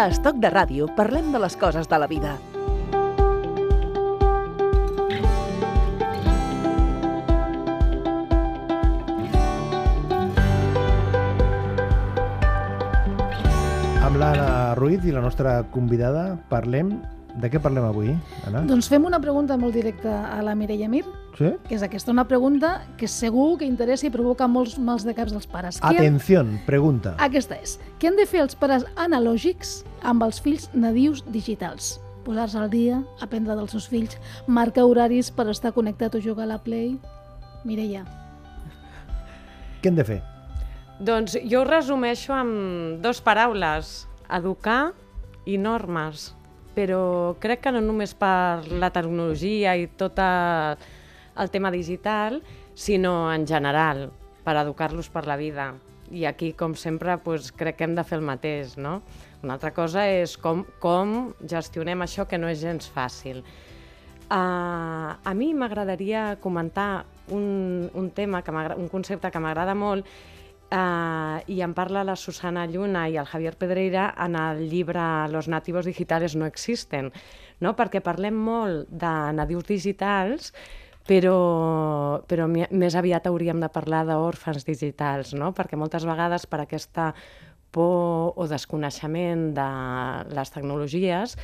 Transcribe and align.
A 0.00 0.06
Estoc 0.08 0.38
de 0.40 0.48
Ràdio 0.48 0.86
parlem 0.96 1.26
de 1.28 1.36
les 1.42 1.52
coses 1.60 1.84
de 1.84 1.96
la 2.00 2.06
vida. 2.08 2.30
Amb 14.00 14.16
l'Anna 14.16 14.72
Ruiz 14.80 15.04
i 15.04 15.12
la 15.12 15.20
nostra 15.20 15.58
convidada 15.76 16.30
parlem... 16.48 16.96
De 17.38 17.48
què 17.50 17.60
parlem 17.62 17.84
avui, 17.86 18.10
Anna? 18.46 18.62
Doncs 18.66 18.88
fem 18.90 19.04
una 19.06 19.20
pregunta 19.22 19.56
molt 19.56 19.74
directa 19.76 20.24
a 20.34 20.40
la 20.42 20.54
Mireia 20.58 20.88
Mir, 20.88 21.04
Sí? 21.38 21.52
que 21.68 21.74
és 21.76 21.82
aquesta, 21.82 22.10
una 22.10 22.26
pregunta 22.28 22.82
que 22.98 23.06
segur 23.08 23.56
que 23.58 23.64
interessa 23.64 24.06
i 24.06 24.10
provoca 24.10 24.48
molts 24.48 24.76
mals 24.78 25.04
de 25.06 25.14
caps 25.14 25.32
dels 25.32 25.46
pares. 25.46 25.78
Què 25.80 25.86
han- 25.86 25.96
Atenció, 25.96 26.44
pregunta. 26.66 27.14
Aquesta 27.18 27.54
és. 27.56 27.78
Què 28.00 28.08
han 28.08 28.16
de 28.16 28.26
fer 28.26 28.40
els 28.42 28.54
pares 28.56 28.84
analògics 28.96 29.84
amb 30.02 30.22
els 30.22 30.40
fills 30.40 30.68
nadius 30.74 31.24
digitals? 31.30 32.00
Posar-se 32.24 32.58
al 32.58 32.68
dia, 32.68 33.02
aprendre 33.22 33.54
dels 33.56 33.70
seus 33.70 33.86
fills, 33.88 34.18
marcar 34.46 34.84
horaris 34.84 35.30
per 35.30 35.48
estar 35.48 35.72
connectat 35.72 36.14
o 36.16 36.20
jugar 36.20 36.44
a 36.44 36.46
la 36.48 36.58
Play? 36.58 36.98
Mireia. 37.64 38.04
Què 39.82 39.88
hem 39.88 39.94
de 39.96 40.04
fer? 40.04 40.22
Doncs 41.00 41.38
jo 41.48 41.62
ho 41.62 41.64
resumeixo 41.64 42.34
amb 42.34 43.00
dos 43.00 43.22
paraules, 43.22 44.06
educar 44.28 44.92
i 45.46 45.56
normes. 45.56 46.34
Però 46.74 47.34
crec 47.42 47.64
que 47.64 47.72
no 47.74 47.82
només 47.82 48.14
per 48.14 48.66
la 48.70 48.92
tecnologia 48.94 49.74
i 49.76 49.88
tot 49.98 50.18
el, 50.22 51.50
tema 51.50 51.70
digital, 51.74 52.40
sinó 52.74 53.32
en 53.32 53.46
general, 53.46 54.10
per 54.44 54.56
educar-los 54.60 55.10
per 55.10 55.26
la 55.26 55.36
vida. 55.36 55.72
I 56.10 56.26
aquí, 56.26 56.52
com 56.58 56.74
sempre, 56.74 57.16
doncs, 57.24 57.50
crec 57.54 57.78
que 57.78 57.86
hem 57.86 57.94
de 57.98 58.04
fer 58.06 58.18
el 58.18 58.26
mateix, 58.26 58.76
no? 58.78 59.00
Una 59.42 59.56
altra 59.56 59.70
cosa 59.74 60.06
és 60.10 60.36
com, 60.36 60.64
com 60.82 61.32
gestionem 61.48 62.02
això 62.02 62.26
que 62.28 62.38
no 62.38 62.50
és 62.50 62.60
gens 62.62 62.90
fàcil. 62.92 63.42
Uh, 64.30 65.16
a 65.26 65.32
mi 65.34 65.54
m'agradaria 65.58 66.36
comentar 66.42 67.04
un, 67.34 67.88
un 67.94 68.10
tema, 68.14 68.42
que 68.42 68.52
un 68.52 68.86
concepte 68.88 69.30
que 69.30 69.42
m'agrada 69.42 69.74
molt 69.74 70.06
uh, 70.72 71.40
i 71.50 71.60
en 71.62 71.74
parla 71.74 72.04
la 72.06 72.16
Susana 72.16 72.66
Lluna 72.66 73.06
i 73.10 73.18
el 73.20 73.28
Javier 73.28 73.56
Pedreira 73.58 74.10
en 74.18 74.36
el 74.36 74.68
llibre 74.70 75.28
Los 75.30 75.48
nativos 75.48 75.86
digitales 75.86 76.36
no 76.36 76.46
existen, 76.46 77.12
no? 77.60 77.74
perquè 77.76 78.02
parlem 78.02 78.36
molt 78.36 78.88
de 78.90 79.12
nadius 79.36 79.68
digitals, 79.68 80.52
però, 81.06 82.22
però 82.28 82.46
més 82.48 82.96
aviat 82.96 83.26
hauríem 83.26 83.60
de 83.60 83.70
parlar 83.72 84.04
d'òrfans 84.08 84.66
digitals, 84.66 85.34
no? 85.34 85.52
perquè 85.56 85.78
moltes 85.78 86.06
vegades 86.06 86.46
per 86.46 86.62
aquesta 86.64 87.14
por 87.70 88.34
o 88.36 88.46
desconeixement 88.50 89.52
de 89.54 89.70
les 90.34 90.50
tecnologies 90.50 91.36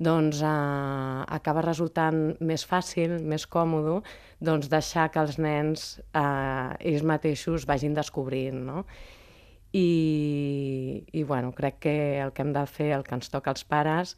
doncs 0.00 0.40
eh, 0.40 1.24
acaba 1.36 1.64
resultant 1.66 2.20
més 2.40 2.64
fàcil, 2.66 3.18
més 3.20 3.44
còmode, 3.46 4.00
doncs 4.40 4.70
deixar 4.72 5.10
que 5.12 5.20
els 5.20 5.36
nens 5.38 5.88
eh, 6.00 6.90
ells 6.92 7.04
mateixos 7.04 7.66
vagin 7.68 7.96
descobrint, 7.96 8.62
no? 8.64 8.84
I, 9.76 11.04
I, 11.12 11.22
bueno, 11.22 11.52
crec 11.54 11.78
que 11.84 11.96
el 12.24 12.32
que 12.34 12.42
hem 12.42 12.54
de 12.56 12.64
fer, 12.66 12.90
el 12.96 13.04
que 13.06 13.14
ens 13.14 13.28
toca 13.30 13.52
als 13.52 13.62
pares, 13.68 14.16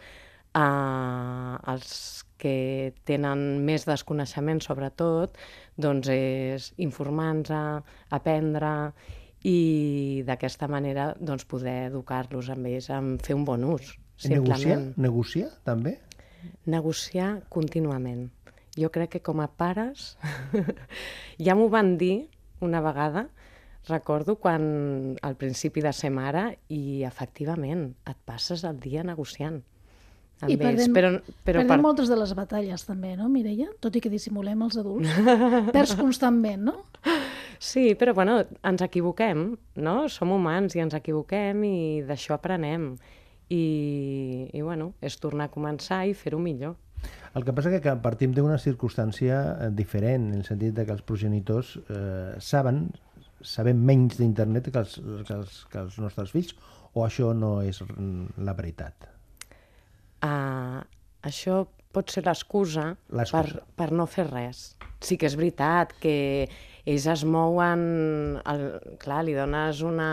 eh, 0.55 1.57
els 1.75 1.97
que 2.43 2.95
tenen 3.09 3.43
més 3.67 3.85
desconeixement 3.87 4.63
sobretot, 4.63 5.37
doncs 5.77 6.09
és 6.15 6.71
informar-nos, 6.79 7.83
aprendre 8.11 8.73
i 9.43 10.23
d'aquesta 10.27 10.71
manera 10.71 11.13
doncs, 11.19 11.45
poder 11.51 11.89
educar-los 11.91 12.51
amb 12.55 12.71
ells, 12.71 12.89
amb 12.95 13.23
fer 13.23 13.35
un 13.39 13.45
bon 13.47 13.67
ús, 13.75 13.97
Negociar? 14.29 14.79
Negociar, 14.97 15.49
també? 15.65 15.97
Negociar 16.67 17.43
contínuament. 17.49 18.29
Jo 18.79 18.89
crec 18.91 19.17
que 19.17 19.21
com 19.21 19.41
a 19.43 19.49
pares, 19.49 20.17
ja 21.45 21.55
m'ho 21.59 21.69
van 21.73 21.97
dir 22.01 22.29
una 22.65 22.81
vegada, 22.81 23.27
recordo 23.89 24.37
quan 24.39 25.17
al 25.27 25.35
principi 25.37 25.83
de 25.83 25.93
ser 25.93 26.13
mare 26.15 26.59
i 26.71 27.03
efectivament 27.05 27.89
et 28.07 28.17
passes 28.25 28.63
el 28.65 28.79
dia 28.81 29.03
negociant 29.03 29.59
amb 30.43 30.51
I 30.51 30.55
ells, 30.55 30.63
perdem- 30.63 30.95
però, 30.95 31.11
però 31.47 31.63
Perdem 31.63 31.83
moltes 31.83 32.09
de 32.11 32.17
les 32.19 32.33
batalles 32.35 32.83
també, 32.87 33.13
no, 33.19 33.29
Mireia? 33.31 33.69
Tot 33.83 33.95
i 33.95 34.01
que 34.03 34.11
dissimulem 34.11 34.63
els 34.67 34.79
adults. 34.81 35.11
Perds 35.75 35.95
constantment, 35.99 36.65
no? 36.67 36.77
Sí, 37.63 37.93
però 37.95 38.15
bueno, 38.15 38.41
ens 38.67 38.83
equivoquem, 38.83 39.53
no? 39.79 39.97
Som 40.11 40.33
humans 40.35 40.75
i 40.75 40.83
ens 40.83 40.97
equivoquem 40.99 41.63
i 41.69 41.77
d'això 42.09 42.35
aprenem. 42.35 42.89
I, 43.53 44.49
I 44.57 44.63
bueno, 44.65 44.93
és 45.05 45.19
tornar 45.21 45.51
a 45.51 45.53
començar 45.53 46.03
i 46.09 46.17
fer-ho 46.17 46.41
millor. 46.41 46.79
El 47.37 47.47
que 47.47 47.55
passa 47.57 47.73
que, 47.73 47.81
que 47.85 47.95
partim 48.05 48.35
d'una 48.37 48.59
circumstància 48.61 49.39
eh, 49.53 49.71
diferent, 49.77 50.31
en 50.31 50.43
el 50.43 50.47
sentit 50.49 50.75
de 50.77 50.85
que 50.89 50.95
els 50.95 51.05
progenitors 51.09 51.75
eh, 51.83 52.35
saben, 52.41 52.85
sabem 53.41 53.81
menys 53.91 54.19
d'internet 54.21 54.71
que, 54.71 54.83
els, 54.85 54.99
que, 55.01 55.37
els, 55.39 55.63
que 55.73 55.81
els 55.83 55.99
nostres 56.03 56.35
fills, 56.35 56.55
o 56.93 57.07
això 57.07 57.33
no 57.37 57.57
és 57.65 57.81
la 58.45 58.55
veritat? 58.57 59.09
Uh, 60.23 60.83
això 61.27 61.65
pot 61.93 62.13
ser 62.13 62.23
l'excusa 62.27 62.93
per, 63.11 63.47
per 63.77 63.89
no 63.93 64.07
fer 64.09 64.29
res. 64.29 64.73
Sí 65.03 65.19
que 65.19 65.27
és 65.29 65.37
veritat 65.37 65.97
que 66.01 66.15
ells 66.85 67.09
es 67.11 67.25
mouen... 67.29 67.83
El, 68.49 68.63
clar, 69.03 69.23
li 69.27 69.35
dones 69.37 69.83
una, 69.87 70.13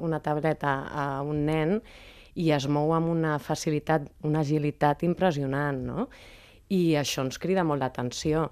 una 0.00 0.22
tableta 0.24 0.78
a 0.88 1.06
un 1.26 1.44
nen 1.48 1.76
i 2.34 2.50
es 2.54 2.66
mou 2.68 2.92
amb 2.96 3.10
una 3.12 3.38
facilitat, 3.42 4.06
una 4.24 4.40
agilitat 4.40 5.02
impressionant, 5.04 5.82
no? 5.86 6.06
I 6.72 6.94
això 6.96 7.24
ens 7.26 7.38
crida 7.40 7.64
molt 7.68 7.82
l'atenció, 7.84 8.46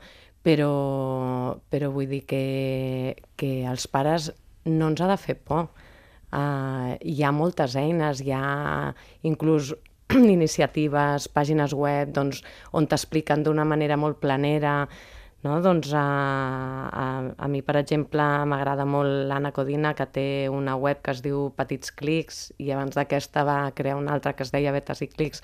però, 0.44 1.56
però 1.72 1.90
vull 1.92 2.08
dir 2.10 2.24
que, 2.28 3.16
que 3.40 3.52
als 3.68 3.86
pares 3.88 4.30
no 4.68 4.90
ens 4.90 5.00
ha 5.00 5.08
de 5.08 5.16
fer 5.20 5.36
por. 5.36 5.70
Uh, 6.30 6.94
hi 7.00 7.24
ha 7.24 7.32
moltes 7.34 7.74
eines, 7.80 8.20
hi 8.22 8.34
ha 8.36 8.92
inclús 9.26 9.72
iniciatives, 10.36 11.28
pàgines 11.32 11.74
web 11.74 12.12
doncs, 12.14 12.44
on 12.76 12.86
t'expliquen 12.90 13.44
d'una 13.46 13.64
manera 13.64 13.98
molt 14.00 14.20
planera. 14.22 14.84
No? 15.44 15.54
Doncs, 15.64 15.92
a, 15.96 16.04
a, 16.92 17.04
a 17.32 17.48
mi, 17.48 17.62
per 17.64 17.78
exemple, 17.80 18.24
m'agrada 18.50 18.84
molt 18.84 19.26
l'Anna 19.30 19.54
Codina, 19.56 19.94
que 19.96 20.06
té 20.12 20.26
una 20.52 20.76
web 20.76 21.00
que 21.00 21.14
es 21.16 21.22
diu 21.24 21.48
Petits 21.56 21.94
Clics, 21.96 22.42
i 22.60 22.68
abans 22.74 22.98
d'aquesta 22.98 23.46
va 23.48 23.58
crear 23.76 23.96
una 23.96 24.12
altra 24.16 24.34
que 24.36 24.44
es 24.44 24.52
deia 24.52 24.74
Betes 24.76 25.00
i 25.06 25.08
Clics, 25.08 25.40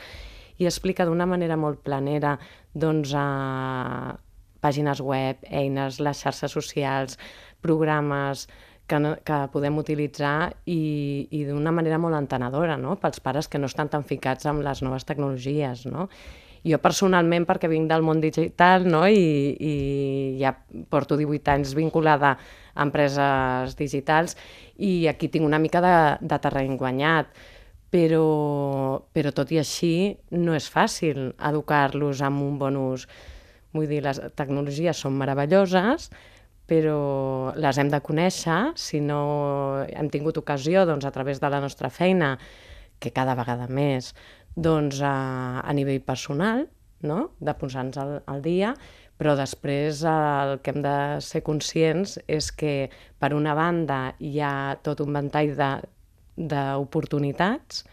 i 0.60 0.68
explica 0.68 1.04
d'una 1.08 1.26
manera 1.28 1.56
molt 1.56 1.80
planera 1.84 2.36
doncs, 2.74 3.12
a 3.16 4.20
pàgines 4.60 5.00
web, 5.00 5.42
eines, 5.48 6.00
les 6.00 6.22
xarxes 6.24 6.52
socials, 6.52 7.18
programes 7.64 8.46
que, 8.86 8.98
no, 9.02 9.14
que 9.26 9.38
podem 9.52 9.78
utilitzar 9.82 10.52
i, 10.70 11.26
i 11.30 11.44
d'una 11.48 11.72
manera 11.74 11.98
molt 12.02 12.18
entenedora 12.18 12.76
no? 12.80 12.96
pels 13.02 13.20
pares 13.22 13.48
que 13.50 13.60
no 13.60 13.70
estan 13.70 13.90
tan 13.92 14.06
ficats 14.06 14.46
amb 14.46 14.64
les 14.66 14.82
noves 14.86 15.06
tecnologies. 15.08 15.86
No? 15.90 16.08
Jo 16.66 16.80
personalment, 16.82 17.46
perquè 17.46 17.68
vinc 17.70 17.88
del 17.90 18.02
món 18.02 18.20
digital 18.22 18.86
no? 18.90 19.04
I, 19.06 19.54
i 19.54 19.74
ja 20.40 20.54
porto 20.90 21.18
18 21.18 21.52
anys 21.54 21.74
vinculada 21.78 22.36
a 22.74 22.86
empreses 22.86 23.76
digitals 23.78 24.34
i 24.82 25.06
aquí 25.06 25.30
tinc 25.32 25.46
una 25.46 25.60
mica 25.62 25.80
de, 25.84 25.96
de 26.20 26.40
terreny 26.42 26.74
guanyat 26.80 27.30
però, 27.90 29.00
però 29.14 29.32
tot 29.32 29.52
i 29.54 29.60
així 29.62 29.94
no 30.34 30.54
és 30.56 30.68
fàcil 30.72 31.30
educar-los 31.50 32.22
amb 32.26 32.42
un 32.44 32.56
bon 32.60 32.78
ús. 32.80 33.06
Vull 33.76 33.88
dir, 33.90 34.02
les 34.04 34.20
tecnologies 34.38 35.00
són 35.04 35.16
meravelloses, 35.20 36.10
però 36.66 37.52
les 37.56 37.78
hem 37.78 37.90
de 37.92 38.00
conèixer, 38.02 38.60
si 38.80 39.00
no 39.00 39.20
hem 39.86 40.10
tingut 40.10 40.40
ocasió 40.40 40.84
doncs, 40.88 41.06
a 41.06 41.14
través 41.14 41.40
de 41.40 41.50
la 41.52 41.60
nostra 41.62 41.90
feina, 41.90 42.36
que 42.98 43.12
cada 43.12 43.36
vegada 43.38 43.68
més, 43.68 44.14
doncs, 44.56 45.00
a, 45.04 45.60
a 45.60 45.72
nivell 45.76 46.00
personal, 46.00 46.66
no? 47.06 47.30
de 47.38 47.54
posar-nos 47.54 47.98
al, 48.00 48.14
al 48.26 48.40
dia, 48.42 48.72
però 49.16 49.36
després 49.36 50.02
el 50.08 50.58
que 50.64 50.72
hem 50.74 50.82
de 50.84 50.96
ser 51.24 51.42
conscients 51.44 52.18
és 52.28 52.50
que, 52.52 52.88
per 53.20 53.32
una 53.36 53.54
banda, 53.56 54.14
hi 54.20 54.40
ha 54.40 54.76
tot 54.84 55.00
un 55.04 55.12
ventall 55.16 55.54
d'oportunitats 56.36 57.84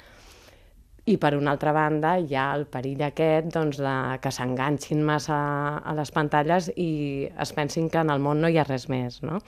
i 1.03 1.17
per 1.19 1.33
una 1.35 1.51
altra 1.51 1.73
banda 1.75 2.13
hi 2.15 2.35
ha 2.39 2.45
el 2.55 2.63
perill 2.71 3.01
aquest 3.03 3.49
doncs, 3.51 3.79
de 3.83 3.95
que 4.23 4.31
s'enganxin 4.31 5.03
massa 5.03 5.37
a 5.83 5.95
les 5.97 6.11
pantalles 6.15 6.69
i 6.79 7.27
es 7.27 7.51
pensin 7.55 7.89
que 7.91 8.03
en 8.03 8.11
el 8.13 8.23
món 8.23 8.39
no 8.39 8.47
hi 8.51 8.59
ha 8.59 8.67
res 8.67 8.87
més, 8.91 9.19
no? 9.23 9.41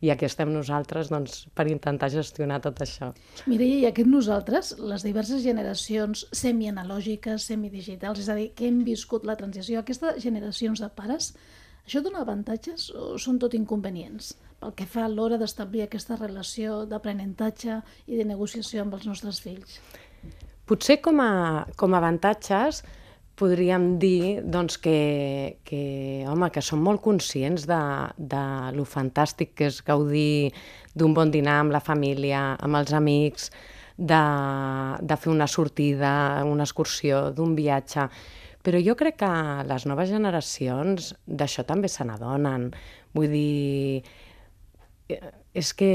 I 0.00 0.10
aquí 0.12 0.24
estem 0.24 0.48
nosaltres 0.52 1.10
doncs, 1.12 1.42
per 1.52 1.66
intentar 1.68 2.08
gestionar 2.12 2.60
tot 2.64 2.80
això. 2.80 3.10
Mireia, 3.50 3.78
i 3.82 3.88
aquest 3.88 4.08
nosaltres, 4.08 4.74
les 4.80 5.04
diverses 5.04 5.42
generacions 5.44 6.24
semianalògiques, 6.32 7.44
semidigitals, 7.52 8.22
és 8.24 8.30
a 8.32 8.36
dir, 8.38 8.50
que 8.56 8.68
hem 8.70 8.80
viscut 8.86 9.28
la 9.28 9.36
transició, 9.36 9.82
aquestes 9.82 10.22
generacions 10.24 10.80
de 10.80 10.88
pares, 10.96 11.34
això 11.84 12.00
dona 12.04 12.22
avantatges 12.24 12.88
o 12.96 13.18
són 13.20 13.40
tot 13.42 13.56
inconvenients? 13.58 14.32
Pel 14.60 14.72
que 14.76 14.86
fa 14.88 15.04
a 15.06 15.10
l'hora 15.12 15.38
d'establir 15.40 15.84
aquesta 15.84 16.16
relació 16.20 16.84
d'aprenentatge 16.88 17.80
i 18.06 18.16
de 18.16 18.26
negociació 18.28 18.84
amb 18.84 18.96
els 18.96 19.06
nostres 19.08 19.40
fills. 19.44 19.80
Potser 20.68 21.00
com 21.02 21.20
a, 21.20 21.66
com 21.76 21.96
a 21.96 22.00
avantatges 22.00 22.84
podríem 23.40 23.94
dir 23.98 24.42
doncs, 24.44 24.76
que, 24.78 25.60
que, 25.64 25.82
home, 26.28 26.50
que 26.52 26.62
som 26.62 26.82
molt 26.84 27.00
conscients 27.00 27.64
de, 27.68 27.80
de 28.20 28.44
lo 28.76 28.84
fantàstic 28.84 29.54
que 29.56 29.70
és 29.70 29.80
gaudir 29.86 30.52
d'un 30.94 31.16
bon 31.16 31.32
dinar 31.32 31.60
amb 31.62 31.72
la 31.72 31.80
família, 31.80 32.58
amb 32.60 32.80
els 32.82 32.92
amics, 32.96 33.48
de, 33.96 34.20
de 35.00 35.16
fer 35.20 35.32
una 35.32 35.48
sortida, 35.48 36.12
una 36.48 36.68
excursió, 36.68 37.28
d'un 37.36 37.56
viatge. 37.56 38.06
Però 38.64 38.80
jo 38.84 38.96
crec 38.96 39.20
que 39.22 39.34
les 39.68 39.86
noves 39.88 40.12
generacions 40.12 41.14
d'això 41.26 41.64
també 41.68 41.88
se 41.88 42.04
n'adonen. 42.04 42.70
Vull 43.16 43.32
dir, 43.32 44.02
és 45.56 45.72
que, 45.74 45.92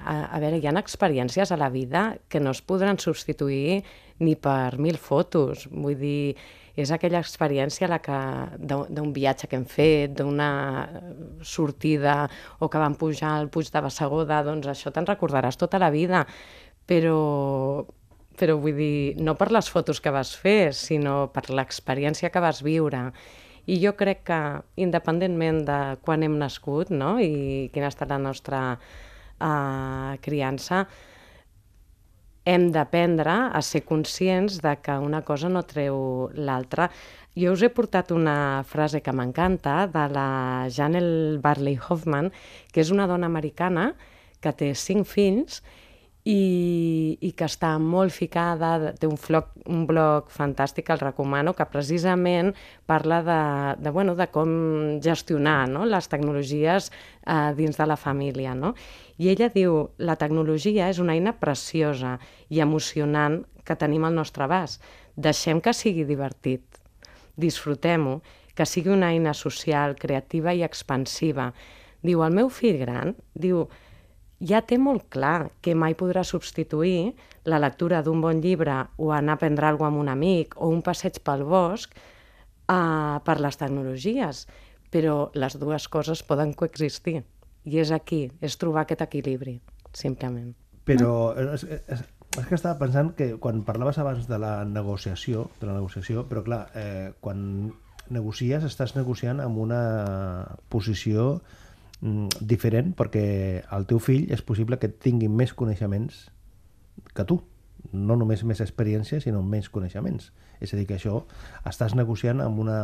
a, 0.00 0.16
a 0.36 0.40
veure, 0.42 0.60
hi 0.60 0.68
ha 0.68 0.76
experiències 0.80 1.52
a 1.52 1.60
la 1.60 1.70
vida 1.72 2.08
que 2.28 2.40
no 2.40 2.52
es 2.56 2.62
podran 2.64 3.00
substituir 3.00 3.82
ni 4.20 4.36
per 4.36 4.78
mil 4.80 4.96
fotos. 4.96 5.68
Vull 5.70 5.98
dir, 6.00 6.36
és 6.76 6.92
aquella 6.92 7.22
experiència 7.24 7.88
la 7.88 7.98
que 8.04 8.16
d'un 8.60 9.12
viatge 9.16 9.48
que 9.48 9.56
hem 9.56 9.64
fet, 9.64 10.12
d'una 10.18 10.50
sortida 11.40 12.26
o 12.60 12.68
que 12.68 12.82
vam 12.82 12.94
pujar 13.00 13.32
al 13.38 13.48
Puig 13.48 13.70
de 13.72 13.80
Bassegoda, 13.80 14.42
doncs 14.44 14.68
això 14.68 14.92
te'n 14.92 15.08
recordaràs 15.08 15.56
tota 15.56 15.80
la 15.80 15.90
vida. 15.90 16.26
Però, 16.86 17.86
però 18.38 18.58
vull 18.60 18.76
dir, 18.76 19.16
no 19.18 19.34
per 19.40 19.48
les 19.56 19.72
fotos 19.72 20.02
que 20.04 20.12
vas 20.12 20.34
fer, 20.36 20.74
sinó 20.76 21.32
per 21.32 21.48
l'experiència 21.48 22.30
que 22.30 22.44
vas 22.44 22.60
viure. 22.62 23.08
I 23.66 23.80
jo 23.82 23.96
crec 23.98 24.22
que, 24.28 24.40
independentment 24.78 25.64
de 25.66 25.80
quan 26.04 26.22
hem 26.22 26.36
nascut 26.38 26.92
no? 26.92 27.16
i 27.18 27.66
quina 27.74 27.88
ha 27.88 27.94
estat 27.94 28.12
la 28.12 28.20
nostra 28.22 28.60
uh, 28.76 30.12
criança, 30.22 30.84
hem 32.46 32.70
d'aprendre 32.72 33.34
a 33.50 33.60
ser 33.60 33.82
conscients 33.84 34.60
de 34.62 34.76
que 34.80 34.94
una 35.02 35.20
cosa 35.26 35.50
no 35.50 35.64
treu 35.66 36.30
l'altra. 36.38 36.88
Jo 37.36 37.52
us 37.52 37.64
he 37.66 37.72
portat 37.74 38.12
una 38.14 38.62
frase 38.64 39.02
que 39.02 39.12
m'encanta 39.12 39.82
de 39.92 40.04
la 40.14 40.28
Janelle 40.72 41.40
Barley 41.42 41.76
Hoffman, 41.76 42.30
que 42.72 42.80
és 42.80 42.94
una 42.94 43.08
dona 43.10 43.26
americana 43.26 43.90
que 44.40 44.54
té 44.54 44.70
cinc 44.78 45.10
fills 45.10 45.60
i, 46.26 47.18
i 47.22 47.30
que 47.38 47.46
està 47.46 47.76
molt 47.78 48.10
ficada, 48.10 48.72
té 48.98 49.06
un, 49.06 49.14
blog, 49.20 49.52
un 49.70 49.84
blog 49.86 50.32
fantàstic, 50.34 50.88
el 50.90 50.98
recomano, 50.98 51.52
que 51.54 51.66
precisament 51.70 52.50
parla 52.90 53.20
de, 53.22 53.38
de, 53.84 53.92
bueno, 53.94 54.16
de 54.18 54.26
com 54.34 54.50
gestionar 55.04 55.68
no? 55.70 55.84
les 55.86 56.10
tecnologies 56.10 56.90
eh, 56.90 57.52
dins 57.54 57.78
de 57.78 57.86
la 57.86 57.98
família. 58.00 58.56
No? 58.58 58.74
I 59.22 59.30
ella 59.36 59.52
diu, 59.54 59.84
la 60.02 60.18
tecnologia 60.18 60.90
és 60.90 60.98
una 60.98 61.14
eina 61.14 61.36
preciosa 61.38 62.16
i 62.50 62.58
emocionant 62.64 63.44
que 63.62 63.78
tenim 63.78 64.08
al 64.08 64.18
nostre 64.18 64.48
abast. 64.48 64.82
Deixem 65.14 65.62
que 65.62 65.74
sigui 65.74 66.04
divertit, 66.10 66.82
disfrutem-ho, 67.38 68.18
que 68.56 68.66
sigui 68.66 68.90
una 68.90 69.12
eina 69.14 69.30
social, 69.36 69.94
creativa 69.94 70.54
i 70.56 70.66
expansiva. 70.66 71.52
Diu, 72.02 72.26
el 72.26 72.34
meu 72.34 72.50
fill 72.50 72.80
gran, 72.82 73.14
diu, 73.34 73.68
ja 74.40 74.60
té 74.62 74.76
molt 74.78 75.06
clar 75.12 75.50
que 75.64 75.74
mai 75.74 75.96
podrà 75.96 76.24
substituir 76.24 77.14
la 77.48 77.60
lectura 77.62 78.02
d'un 78.02 78.20
bon 78.20 78.42
llibre 78.42 78.82
o 78.98 79.12
anar 79.14 79.36
a 79.36 79.40
prendre 79.40 79.68
alguna 79.68 79.92
amb 79.92 80.02
un 80.02 80.10
amic 80.12 80.56
o 80.56 80.68
un 80.68 80.82
passeig 80.82 81.20
pel 81.24 81.44
bosc 81.46 81.94
uh, 81.96 83.22
per 83.24 83.38
les 83.40 83.56
tecnologies, 83.56 84.44
però 84.92 85.30
les 85.34 85.56
dues 85.58 85.88
coses 85.88 86.22
poden 86.26 86.52
coexistir. 86.54 87.22
I 87.66 87.80
és 87.82 87.90
aquí, 87.90 88.26
és 88.40 88.54
trobar 88.60 88.84
aquest 88.84 89.02
equilibri, 89.02 89.56
simplement. 89.96 90.52
Però 90.86 91.32
és, 91.34 91.64
és, 91.66 92.04
és 92.38 92.46
que 92.46 92.54
estava 92.54 92.78
pensant 92.78 93.10
que 93.18 93.32
quan 93.42 93.64
parlaves 93.66 93.98
abans 93.98 94.28
de 94.30 94.38
la 94.38 94.60
negociació, 94.68 95.48
de 95.58 95.66
la 95.66 95.74
negociació, 95.74 96.22
però 96.30 96.44
clar, 96.46 96.60
eh, 96.78 97.10
quan 97.20 97.72
negocies 98.14 98.62
estàs 98.68 98.94
negociant 98.94 99.40
amb 99.42 99.58
una 99.58 99.80
posició 100.70 101.40
diferent 102.00 102.92
perquè 102.96 103.26
el 103.72 103.86
teu 103.88 103.98
fill 104.02 104.26
és 104.32 104.42
possible 104.44 104.76
que 104.78 104.90
tingui 104.92 105.30
més 105.32 105.54
coneixements 105.56 106.26
que 107.16 107.24
tu 107.24 107.40
no 107.92 108.16
només 108.18 108.42
més 108.44 108.60
experiència, 108.60 109.20
sinó 109.22 109.42
més 109.46 109.68
coneixements. 109.72 110.32
És 110.60 110.72
a 110.72 110.78
dir, 110.78 110.86
que 110.88 110.96
això 110.96 111.22
estàs 111.68 111.94
negociant 111.96 112.40
amb, 112.44 112.58
una, 112.64 112.78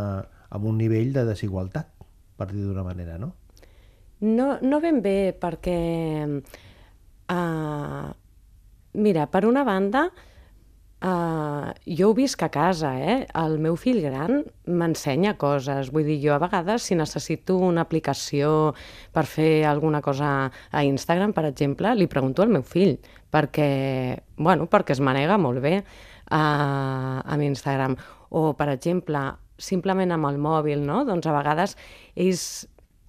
amb 0.52 0.68
un 0.68 0.78
nivell 0.78 1.12
de 1.14 1.24
desigualtat, 1.28 1.88
per 2.38 2.48
dir 2.52 2.64
d'una 2.64 2.84
manera, 2.86 3.18
no? 3.18 3.32
No, 4.22 4.56
no 4.62 4.80
ben 4.80 5.00
bé, 5.02 5.34
perquè... 5.38 5.78
Uh, 7.32 8.12
mira, 8.94 9.26
per 9.32 9.46
una 9.48 9.64
banda, 9.64 10.06
jo 11.02 12.08
ho 12.10 12.14
visc 12.14 12.42
a 12.46 12.48
casa, 12.54 12.92
eh? 12.94 13.16
El 13.34 13.56
meu 13.58 13.74
fill 13.80 13.98
gran 14.04 14.44
m'ensenya 14.66 15.34
coses. 15.40 15.90
Vull 15.90 16.06
dir, 16.06 16.20
jo 16.22 16.34
a 16.34 16.38
vegades, 16.42 16.86
si 16.86 16.94
necessito 16.94 17.56
una 17.58 17.82
aplicació 17.82 18.72
per 19.12 19.26
fer 19.26 19.64
alguna 19.66 20.02
cosa 20.02 20.50
a 20.70 20.84
Instagram, 20.86 21.34
per 21.34 21.48
exemple, 21.50 21.94
li 21.98 22.06
pregunto 22.06 22.42
al 22.42 22.54
meu 22.54 22.62
fill, 22.62 22.98
perquè, 23.34 23.68
bueno, 24.36 24.68
perquè 24.70 24.94
es 24.94 25.02
manega 25.02 25.38
molt 25.42 25.62
bé 25.64 25.80
uh, 25.82 27.18
amb 27.26 27.48
Instagram. 27.50 27.98
O, 28.30 28.52
per 28.54 28.70
exemple, 28.70 29.24
simplement 29.58 30.14
amb 30.14 30.30
el 30.30 30.38
mòbil, 30.38 30.86
no? 30.86 31.02
Doncs 31.08 31.26
a 31.26 31.34
vegades 31.34 31.76
ells 32.14 32.46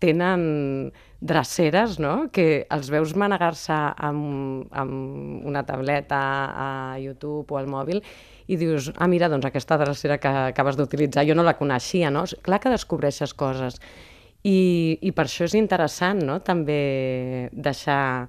tenen 0.04 0.92
dreceres, 1.24 1.98
no?, 2.04 2.28
que 2.36 2.66
els 2.74 2.90
veus 2.92 3.14
manegar-se 3.16 3.74
amb, 3.74 4.68
amb 4.76 5.46
una 5.48 5.64
tableta 5.64 6.20
a 6.52 6.70
YouTube 7.00 7.56
o 7.56 7.60
al 7.60 7.70
mòbil 7.72 8.02
i 8.52 8.58
dius, 8.60 8.90
ah, 8.98 9.08
mira, 9.08 9.30
doncs 9.32 9.48
aquesta 9.48 9.78
drecera 9.80 10.20
que 10.20 10.32
acabes 10.52 10.76
d'utilitzar 10.76 11.24
jo 11.24 11.38
no 11.40 11.46
la 11.48 11.56
coneixia, 11.56 12.12
no? 12.12 12.26
Clar 12.44 12.60
que 12.60 12.74
descobreixes 12.74 13.32
coses. 13.40 13.80
I, 14.44 15.00
I 15.00 15.14
per 15.16 15.30
això 15.30 15.48
és 15.48 15.56
interessant, 15.56 16.20
no?, 16.28 16.42
també 16.44 17.48
deixar 17.56 18.28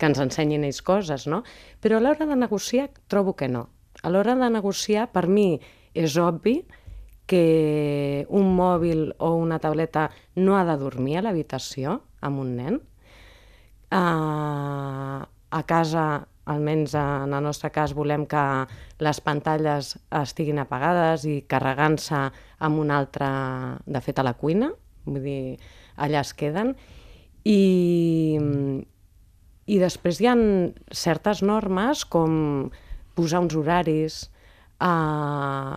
que 0.00 0.08
ens 0.08 0.22
ensenyin 0.24 0.64
ells 0.64 0.80
coses, 0.82 1.28
no? 1.28 1.42
Però 1.84 2.00
a 2.00 2.02
l'hora 2.02 2.24
de 2.26 2.40
negociar 2.40 2.88
trobo 3.12 3.36
que 3.36 3.50
no. 3.52 3.68
A 4.02 4.08
l'hora 4.08 4.32
de 4.40 4.48
negociar, 4.48 5.10
per 5.12 5.26
mi, 5.28 5.60
és 5.92 6.16
obvi 6.16 6.62
que 7.28 8.26
un 8.28 8.50
mòbil 8.56 9.12
o 9.18 9.34
una 9.40 9.60
tableta 9.60 10.10
no 10.36 10.58
ha 10.58 10.64
de 10.68 10.76
dormir 10.80 11.18
a 11.18 11.22
l'habitació 11.24 12.00
amb 12.24 12.40
un 12.42 12.54
nen. 12.58 12.78
Uh, 13.94 15.20
a 15.54 15.62
casa, 15.68 16.24
almenys 16.50 16.96
en 16.98 17.32
el 17.36 17.44
nostre 17.44 17.70
cas, 17.72 17.94
volem 17.96 18.26
que 18.28 18.42
les 19.04 19.20
pantalles 19.24 19.94
estiguin 20.22 20.60
apagades 20.60 21.24
i 21.30 21.38
carregant-se 21.48 22.24
amb 22.64 22.82
un 22.82 22.90
altre, 22.92 23.28
de 23.86 24.02
fet, 24.04 24.18
a 24.18 24.26
la 24.26 24.34
cuina, 24.40 24.72
vull 25.06 25.22
dir, 25.24 25.56
allà 25.96 26.24
es 26.24 26.34
queden. 26.36 26.74
I, 27.44 27.60
i 29.68 29.80
després 29.80 30.20
hi 30.20 30.28
han 30.32 30.44
certes 30.90 31.44
normes 31.44 32.04
com 32.08 32.70
posar 33.14 33.44
uns 33.44 33.56
horaris, 33.56 34.24
uh, 34.82 35.76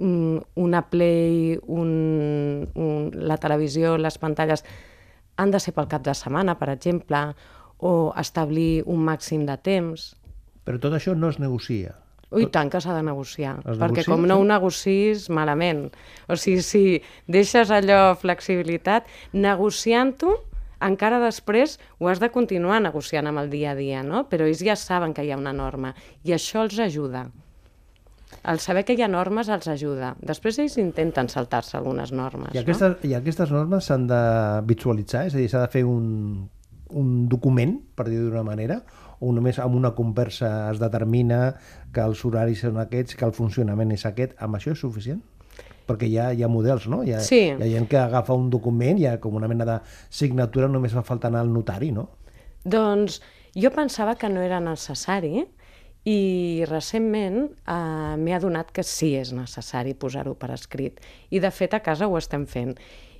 una 0.00 0.82
Play, 0.90 1.58
un, 1.66 1.90
un, 2.74 3.10
la 3.14 3.36
televisió, 3.42 3.96
les 3.98 4.18
pantalles 4.22 4.64
han 5.40 5.54
de 5.54 5.60
ser 5.62 5.74
pel 5.76 5.88
cap 5.90 6.04
de 6.04 6.14
setmana, 6.16 6.58
per 6.60 6.68
exemple, 6.72 7.30
o 7.80 8.12
establir 8.20 8.84
un 8.86 9.00
màxim 9.06 9.46
de 9.48 9.56
temps. 9.56 10.12
Però 10.68 10.80
tot 10.82 10.94
això 10.96 11.16
no 11.16 11.32
es 11.32 11.40
negocia. 11.40 11.96
Ui, 12.30 12.44
tant 12.54 12.68
que 12.70 12.78
s'ha 12.78 12.94
de 12.94 13.02
negociar, 13.02 13.56
es 13.64 13.78
perquè 13.80 14.04
negocia, 14.04 14.10
com 14.12 14.26
no 14.28 14.36
ho 14.38 14.44
negocis, 14.46 15.26
malament. 15.34 15.88
O 16.30 16.36
sigui, 16.38 16.62
si 16.62 16.82
deixes 17.26 17.72
allò 17.74 18.14
flexibilitat, 18.20 19.08
negociant-ho, 19.34 20.36
encara 20.86 21.18
després 21.24 21.78
ho 21.98 22.08
has 22.08 22.22
de 22.22 22.30
continuar 22.30 22.78
negociant 22.84 23.26
amb 23.26 23.42
el 23.42 23.50
dia 23.50 23.72
a 23.72 23.78
dia, 23.78 24.04
no? 24.06 24.28
Però 24.30 24.46
ells 24.46 24.62
ja 24.62 24.78
saben 24.78 25.16
que 25.16 25.26
hi 25.26 25.32
ha 25.34 25.40
una 25.40 25.56
norma 25.56 25.90
i 26.22 26.36
això 26.36 26.62
els 26.68 26.78
ajuda. 26.78 27.26
El 28.50 28.60
saber 28.62 28.84
que 28.88 28.94
hi 28.96 29.02
ha 29.04 29.08
normes 29.10 29.50
els 29.52 29.68
ajuda. 29.68 30.14
Després 30.24 30.60
ells 30.62 30.78
intenten 30.80 31.28
saltar-se 31.28 31.76
algunes 31.78 32.12
normes. 32.12 32.54
I 32.56 32.62
aquestes, 32.62 32.96
no? 32.96 33.10
i 33.10 33.16
aquestes 33.18 33.52
normes 33.52 33.90
s'han 33.90 34.06
de 34.10 34.22
visualitzar? 34.68 35.26
És 35.28 35.36
a 35.36 35.42
dir, 35.42 35.48
s'ha 35.52 35.64
de 35.66 35.72
fer 35.72 35.84
un, 35.88 36.48
un 36.96 37.10
document, 37.28 37.76
per 37.96 38.08
dir 38.08 38.22
d'una 38.22 38.44
manera, 38.46 38.80
o 39.20 39.34
només 39.36 39.58
amb 39.60 39.76
una 39.76 39.92
conversa 39.96 40.70
es 40.70 40.80
determina 40.80 41.42
que 41.92 42.00
els 42.06 42.22
horaris 42.24 42.64
són 42.64 42.80
aquests, 42.80 43.18
que 43.18 43.28
el 43.28 43.36
funcionament 43.36 43.92
és 43.92 44.06
aquest, 44.08 44.38
amb 44.40 44.56
això 44.60 44.74
és 44.76 44.82
suficient? 44.86 45.20
perquè 45.90 46.06
hi 46.06 46.16
ha, 46.22 46.28
hi 46.30 46.44
ha 46.46 46.48
models, 46.50 46.86
no? 46.86 47.00
Hi 47.02 47.16
ha, 47.16 47.20
sí. 47.26 47.40
hi 47.50 47.64
ha 47.64 47.68
gent 47.72 47.88
que 47.90 47.98
agafa 47.98 48.36
un 48.38 48.46
document, 48.52 49.00
hi 49.00 49.08
ha 49.10 49.16
com 49.22 49.34
una 49.34 49.48
mena 49.50 49.66
de 49.66 49.78
signatura, 50.20 50.68
només 50.70 50.94
fa 50.94 51.02
falta 51.06 51.26
anar 51.26 51.42
al 51.42 51.50
notari, 51.50 51.90
no? 51.96 52.06
Doncs 52.62 53.18
jo 53.58 53.72
pensava 53.74 54.14
que 54.20 54.30
no 54.30 54.44
era 54.44 54.60
necessari, 54.62 55.46
i 56.08 56.64
recentment 56.68 57.50
eh, 57.68 58.16
m'he 58.16 58.34
adonat 58.36 58.70
que 58.72 58.84
sí 58.86 59.12
és 59.18 59.34
necessari 59.36 59.92
posar-ho 59.94 60.34
per 60.38 60.50
escrit. 60.54 61.00
I 61.30 61.40
de 61.44 61.50
fet 61.52 61.76
a 61.76 61.82
casa 61.84 62.08
ho 62.08 62.16
estem 62.18 62.46
fent. 62.48 62.76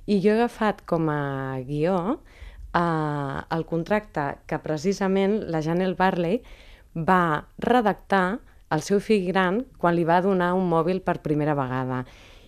I 0.09 0.17
jo 0.23 0.33
he 0.33 0.39
agafat 0.39 0.81
com 0.89 1.09
a 1.13 1.61
guió 1.67 1.97
eh, 2.73 3.37
el 3.57 3.65
contracte 3.69 4.25
que 4.47 4.61
precisament 4.63 5.43
la 5.53 5.61
Janelle 5.61 5.97
Barley 5.99 6.41
va 6.95 7.45
redactar 7.61 8.39
al 8.71 8.81
seu 8.81 9.01
fill 9.03 9.27
gran 9.27 9.65
quan 9.77 9.95
li 9.95 10.05
va 10.07 10.21
donar 10.23 10.53
un 10.55 10.67
mòbil 10.71 11.01
per 11.05 11.19
primera 11.21 11.55
vegada. 11.55 12.05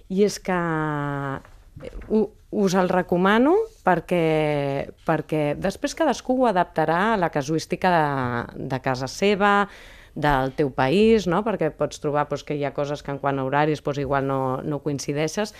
I 0.09 0.23
és 0.25 0.39
que 0.39 0.55
uh, 0.55 2.27
us 2.63 2.75
el 2.79 2.89
recomano 2.91 3.55
perquè, 3.83 4.87
perquè 5.05 5.43
després 5.59 5.95
cadascú 5.97 6.37
ho 6.39 6.47
adaptarà 6.47 7.13
a 7.13 7.19
la 7.19 7.31
casuística 7.33 7.91
de, 7.91 8.67
de 8.71 8.79
casa 8.83 9.09
seva, 9.11 9.67
del 10.15 10.53
teu 10.57 10.69
país, 10.73 11.27
no? 11.27 11.41
perquè 11.45 11.71
pots 11.73 12.01
trobar 12.03 12.27
doncs, 12.29 12.45
que 12.45 12.57
hi 12.57 12.65
ha 12.65 12.73
coses 12.73 13.01
que 13.01 13.11
en 13.13 13.19
quant 13.21 13.39
a 13.39 13.47
horaris 13.47 13.81
doncs, 13.81 14.01
igual 14.03 14.27
no, 14.29 14.61
no 14.61 14.81
coincideixes, 14.83 15.55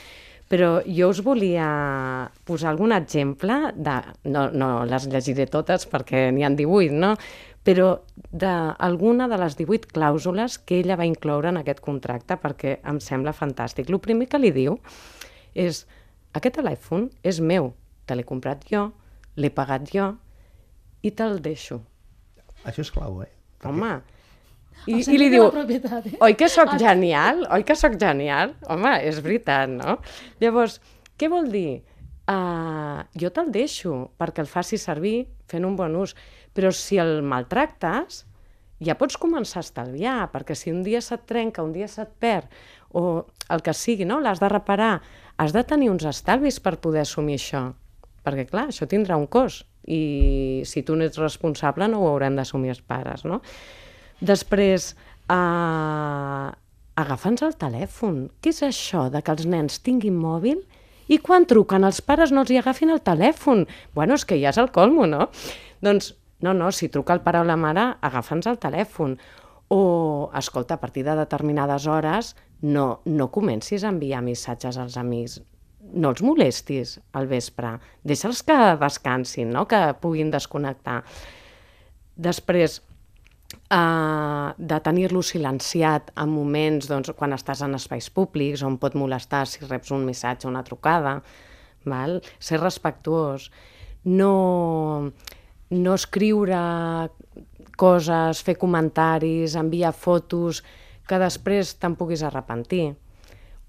però 0.52 0.84
jo 0.86 1.10
us 1.10 1.24
volia 1.26 2.30
posar 2.46 2.74
algun 2.74 2.94
exemple, 2.94 3.56
de, 3.74 3.96
no, 4.30 4.50
no 4.52 4.70
les 4.86 5.08
llegiré 5.10 5.48
totes 5.50 5.88
perquè 5.90 6.28
n'hi 6.32 6.46
han 6.46 6.58
18, 6.60 6.94
no? 6.94 7.16
però 7.64 8.04
d'alguna 8.30 9.30
de 9.32 9.40
les 9.40 9.56
18 9.58 9.94
clàusules 9.96 10.60
que 10.60 10.82
ella 10.82 10.98
va 11.00 11.08
incloure 11.08 11.50
en 11.50 11.62
aquest 11.62 11.80
contracte 11.82 12.36
perquè 12.38 12.78
em 12.84 13.00
sembla 13.00 13.34
fantàstic. 13.34 13.90
El 13.90 14.02
primer 14.04 14.28
que 14.28 14.42
li 14.42 14.52
diu 14.52 14.78
és 15.56 15.86
aquest 16.36 16.60
telèfon 16.60 17.08
és 17.24 17.40
meu, 17.40 17.72
te 18.06 18.18
l'he 18.18 18.28
comprat 18.28 18.68
jo, 18.68 18.90
l'he 19.40 19.50
pagat 19.50 19.88
jo 19.96 20.12
i 21.02 21.12
te'l 21.16 21.40
deixo. 21.44 21.80
Això 22.68 22.84
és 22.84 22.92
clau, 22.92 23.22
eh? 23.24 23.32
Home, 23.64 23.96
i, 24.88 25.00
i 25.00 25.18
li 25.20 25.30
diu, 25.32 25.48
eh? 25.48 26.18
oi 26.24 26.36
que 26.40 26.50
sóc 26.52 26.76
genial? 26.82 27.46
Oi 27.56 27.64
que 27.68 27.76
sóc 27.80 27.96
genial? 28.00 28.54
Home, 28.72 28.94
és 29.08 29.22
veritat, 29.24 29.72
no? 29.72 29.98
Llavors, 30.44 30.80
què 31.20 31.30
vol 31.32 31.50
dir? 31.54 31.82
Uh, 32.24 33.04
jo 33.20 33.34
te'l 33.36 33.50
deixo 33.52 33.96
perquè 34.20 34.44
el 34.46 34.48
facis 34.48 34.86
servir 34.88 35.26
fent 35.52 35.66
un 35.68 35.76
bon 35.80 35.96
ús, 36.00 36.16
però 36.56 36.72
si 36.72 37.00
el 37.02 37.20
maltractes, 37.28 38.24
ja 38.84 38.96
pots 39.00 39.20
començar 39.20 39.62
a 39.62 39.66
estalviar, 39.66 40.18
perquè 40.32 40.56
si 40.56 40.72
un 40.72 40.82
dia 40.86 41.02
se't 41.04 41.28
trenca, 41.30 41.64
un 41.66 41.74
dia 41.76 41.90
se't 41.92 42.16
perd, 42.20 42.48
o 42.94 43.26
el 43.52 43.64
que 43.66 43.74
sigui, 43.76 44.08
no? 44.08 44.20
l'has 44.24 44.42
de 44.44 44.50
reparar, 44.52 44.96
has 45.38 45.54
de 45.56 45.64
tenir 45.68 45.90
uns 45.92 46.06
estalvis 46.08 46.60
per 46.64 46.78
poder 46.84 47.04
assumir 47.04 47.40
això, 47.40 47.66
perquè 48.24 48.48
clar, 48.50 48.70
això 48.72 48.88
tindrà 48.90 49.18
un 49.20 49.28
cost, 49.28 49.68
i 49.84 50.64
si 50.66 50.84
tu 50.88 50.96
n'ets 50.96 51.20
responsable 51.20 51.90
no 51.92 52.04
ho 52.04 52.12
haurem 52.12 52.38
d'assumir 52.40 52.72
els 52.72 52.84
pares, 52.88 53.26
no? 53.28 53.42
Després, 54.24 54.94
eh, 55.28 56.48
agafa'ns 56.96 57.44
el 57.44 57.56
telèfon. 57.60 58.30
Què 58.42 58.54
és 58.54 58.64
això 58.64 59.10
de 59.12 59.22
que 59.22 59.34
els 59.36 59.46
nens 59.50 59.80
tinguin 59.84 60.16
mòbil 60.16 60.62
i 61.12 61.20
quan 61.20 61.48
truquen 61.50 61.84
els 61.84 62.00
pares 62.02 62.32
no 62.32 62.44
els 62.44 62.52
hi 62.54 62.60
agafin 62.62 62.94
el 62.94 63.02
telèfon? 63.04 63.66
Bueno, 63.94 64.16
és 64.16 64.26
que 64.26 64.40
ja 64.40 64.54
és 64.54 64.60
el 64.62 64.72
colmo, 64.72 65.08
no? 65.10 65.30
Doncs, 65.82 66.14
no, 66.44 66.54
no, 66.54 66.72
si 66.72 66.90
truca 66.90 67.14
el 67.14 67.24
pare 67.24 67.40
o 67.40 67.48
la 67.48 67.58
mare, 67.60 67.96
agafa'ns 68.02 68.48
el 68.48 68.60
telèfon. 68.60 69.18
O, 69.74 70.30
escolta, 70.36 70.76
a 70.76 70.82
partir 70.82 71.04
de 71.04 71.16
determinades 71.18 71.88
hores 71.88 72.36
no, 72.62 73.02
no 73.06 73.32
comencis 73.32 73.84
a 73.84 73.92
enviar 73.92 74.22
missatges 74.22 74.78
als 74.78 74.98
amics. 75.00 75.42
No 75.94 76.14
els 76.14 76.22
molestis 76.24 76.98
al 77.14 77.28
vespre. 77.28 77.78
Deixa'ls 78.04 78.44
que 78.48 78.58
descansin, 78.80 79.52
no? 79.52 79.66
que 79.68 79.80
puguin 80.02 80.32
desconnectar. 80.32 81.02
Després, 82.16 82.82
uh, 83.74 84.54
de 84.58 84.80
tenir-lo 84.86 85.24
silenciat 85.26 86.12
en 86.20 86.32
moments 86.32 86.88
doncs, 86.90 87.12
quan 87.18 87.34
estàs 87.36 87.64
en 87.66 87.76
espais 87.78 88.10
públics 88.14 88.64
on 88.64 88.78
pot 88.82 88.96
molestar 89.00 89.46
si 89.50 89.66
reps 89.66 89.92
un 89.96 90.06
missatge 90.06 90.48
o 90.48 90.52
una 90.52 90.64
trucada, 90.64 91.20
val? 91.90 92.22
ser 92.40 92.62
respectuós, 92.62 93.50
no, 94.06 95.12
no 95.74 95.94
escriure 95.98 96.64
coses, 97.78 98.44
fer 98.46 98.58
comentaris, 98.62 99.58
enviar 99.58 99.94
fotos 99.98 100.62
que 101.08 101.20
després 101.20 101.74
te'n 101.82 101.98
puguis 102.00 102.24
arrepentir 102.24 102.94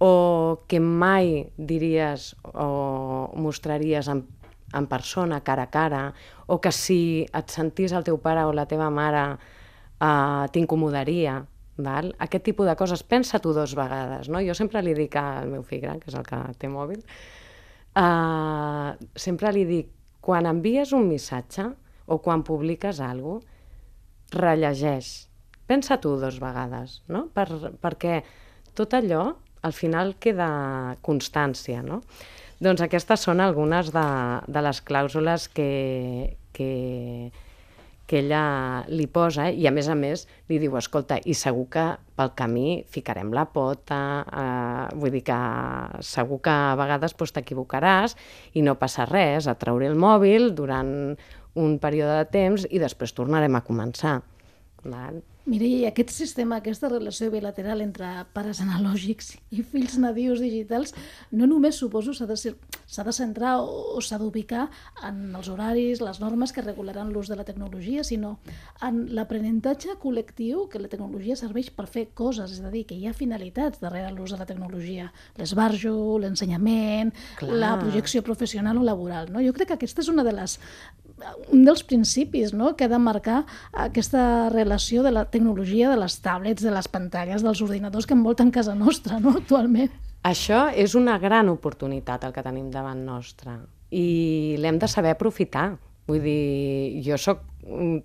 o 0.05 0.65
que 0.69 0.81
mai 0.81 1.51
diries 1.57 2.35
o 2.53 3.31
mostraries 3.41 4.11
en, 4.11 4.25
en 4.75 4.87
persona, 4.91 5.41
cara 5.41 5.65
a 5.65 5.71
cara, 5.71 6.03
o 6.47 6.61
que 6.61 6.73
si 6.75 7.25
et 7.33 7.51
sentís 7.51 7.95
el 7.95 8.05
teu 8.05 8.19
pare 8.21 8.45
o 8.45 8.53
la 8.53 8.67
teva 8.69 8.91
mare 8.91 9.25
uh, 10.01 10.45
t'incomodaria. 10.55 11.43
Val? 11.85 12.13
Aquest 12.23 12.45
tipus 12.47 12.69
de 12.71 12.77
coses, 12.79 13.03
pensa-t'ho 13.03 13.51
dos 13.55 13.75
vegades. 13.75 14.29
No? 14.31 14.43
Jo 14.47 14.55
sempre 14.55 14.83
li 14.83 14.95
dic 14.95 15.17
al 15.19 15.51
meu 15.51 15.65
fill 15.67 15.83
gran, 15.83 15.99
que 15.99 16.13
és 16.13 16.19
el 16.19 16.27
que 16.27 16.39
té 16.59 16.71
mòbil, 16.71 17.01
uh, 17.99 18.95
sempre 19.19 19.51
li 19.57 19.65
dic, 19.67 19.91
quan 20.25 20.47
envies 20.49 20.95
un 20.97 21.09
missatge 21.11 21.67
o 22.07 22.21
quan 22.23 22.45
publiques 22.47 23.01
alguna 23.03 23.41
cosa, 23.43 23.53
rellegeix. 24.35 25.29
Pensa-t'ho 25.67 26.17
dos 26.21 26.39
vegades, 26.43 27.01
no? 27.09 27.27
Per, 27.35 27.47
perquè 27.81 28.21
tot 28.77 28.95
allò 28.97 29.31
al 29.65 29.73
final 29.73 30.15
queda 30.21 30.97
constància, 31.05 31.83
no? 31.83 32.03
Doncs 32.61 32.85
aquestes 32.85 33.25
són 33.27 33.41
algunes 33.41 33.91
de, 33.95 34.07
de 34.47 34.63
les 34.65 34.81
clàusules 34.85 35.49
que, 35.53 36.37
que, 36.57 37.31
que 38.07 38.21
ella 38.21 38.85
li 38.89 39.07
posa 39.09 39.49
i 39.51 39.67
a 39.67 39.73
més 39.73 39.89
a 39.89 39.97
més 39.97 40.27
li 40.51 40.59
diu, 40.61 40.77
escolta, 40.77 41.19
i 41.25 41.37
segur 41.39 41.65
que 41.73 41.85
pel 42.19 42.35
camí 42.37 42.83
ficarem 42.91 43.33
la 43.35 43.47
pota, 43.51 44.01
eh, 44.25 44.99
vull 45.01 45.15
dir 45.15 45.25
que 45.27 45.39
segur 46.05 46.43
que 46.45 46.53
a 46.53 46.77
vegades 46.81 47.17
doncs, 47.17 47.33
t'equivocaràs 47.39 48.17
i 48.55 48.63
no 48.67 48.77
passa 48.81 49.09
res, 49.09 49.49
a 49.49 49.57
treure 49.57 49.89
el 49.89 49.97
mòbil 49.97 50.53
durant 50.55 51.17
un 51.55 51.79
període 51.79 52.21
de 52.21 52.31
temps 52.31 52.69
i 52.71 52.83
després 52.83 53.15
tornarem 53.17 53.57
a 53.57 53.65
començar. 53.65 54.21
Val? 54.85 55.23
Mira, 55.45 55.67
i 55.69 55.85
aquest 55.85 56.09
sistema, 56.15 56.57
aquesta 56.57 56.89
relació 56.89 57.27
bilateral 57.29 57.83
entre 57.85 58.07
pares 58.33 58.63
analògics 58.65 59.35
i 59.53 59.61
fills 59.61 59.99
nadius 60.01 60.41
digitals, 60.41 60.95
no 61.37 61.45
només 61.45 61.77
suposo 61.77 62.15
s'ha 62.17 62.25
de, 62.31 62.37
ser, 62.41 62.55
de 62.57 63.13
centrar 63.13 63.59
o, 63.61 63.99
o 63.99 64.01
s'ha 64.01 64.17
d'ubicar 64.23 64.71
en 65.05 65.35
els 65.37 65.51
horaris, 65.53 66.01
les 66.01 66.21
normes 66.23 66.55
que 66.55 66.65
regularan 66.65 67.13
l'ús 67.13 67.29
de 67.29 67.37
la 67.37 67.45
tecnologia, 67.45 68.07
sinó 68.09 68.39
en 68.81 69.03
l'aprenentatge 69.13 69.99
col·lectiu 70.01 70.65
que 70.73 70.81
la 70.81 70.89
tecnologia 70.89 71.37
serveix 71.37 71.69
per 71.77 71.91
fer 71.93 72.07
coses, 72.17 72.57
és 72.57 72.65
a 72.65 72.73
dir, 72.73 72.87
que 72.89 72.97
hi 72.97 73.05
ha 73.05 73.13
finalitats 73.13 73.85
darrere 73.85 74.15
l'ús 74.17 74.33
de 74.33 74.41
la 74.41 74.49
tecnologia, 74.49 75.11
l'esbarjo, 75.37 75.93
l'ensenyament, 76.25 77.13
la 77.45 77.75
projecció 77.83 78.25
professional 78.25 78.81
o 78.81 78.89
laboral. 78.89 79.29
No? 79.29 79.45
Jo 79.45 79.53
crec 79.53 79.75
que 79.75 79.77
aquesta 79.77 80.01
és 80.01 80.09
una 80.09 80.25
de 80.25 80.33
les 80.41 80.57
un 81.53 81.65
dels 81.65 81.85
principis 81.87 82.53
no? 82.55 82.75
que 82.77 82.87
ha 82.87 82.93
de 82.93 82.99
marcar 82.99 83.45
aquesta 83.73 84.51
relació 84.53 85.03
de 85.03 85.13
la 85.15 85.25
tecnologia 85.31 85.91
de 85.91 85.99
les 86.01 86.19
tablets, 86.25 86.63
de 86.63 86.73
les 86.75 86.89
pantalles, 86.89 87.45
dels 87.45 87.63
ordinadors 87.65 88.07
que 88.07 88.17
envolten 88.17 88.53
casa 88.55 88.75
nostra 88.75 89.21
no? 89.21 89.37
actualment. 89.39 89.93
Això 90.25 90.69
és 90.73 90.95
una 90.97 91.19
gran 91.21 91.51
oportunitat 91.53 92.25
el 92.25 92.33
que 92.33 92.45
tenim 92.45 92.71
davant 92.73 93.03
nostra 93.05 93.59
i 93.95 94.57
l'hem 94.59 94.79
de 94.81 94.89
saber 94.89 95.13
aprofitar. 95.15 95.75
Vull 96.09 96.21
dir, 96.25 97.03
jo 97.05 97.17
sóc 97.21 97.45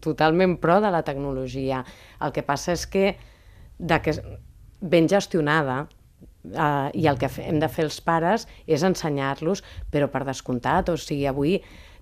totalment 0.04 0.58
pro 0.60 0.80
de 0.84 0.92
la 0.92 1.02
tecnologia. 1.04 1.84
El 2.24 2.36
que 2.36 2.44
passa 2.48 2.76
és 2.76 2.86
que, 2.88 3.16
de 3.80 3.98
que 4.04 4.14
ben 4.80 5.10
gestionada, 5.12 5.82
eh, 6.44 6.90
i 6.94 7.08
el 7.08 7.20
que 7.20 7.30
hem 7.44 7.60
de 7.60 7.70
fer 7.72 7.86
els 7.88 8.00
pares 8.02 8.48
és 8.68 8.84
ensenyar-los, 8.88 9.64
però 9.92 10.08
per 10.12 10.24
descomptat, 10.28 10.92
o 10.92 10.98
sigui, 10.98 11.26
avui 11.28 11.60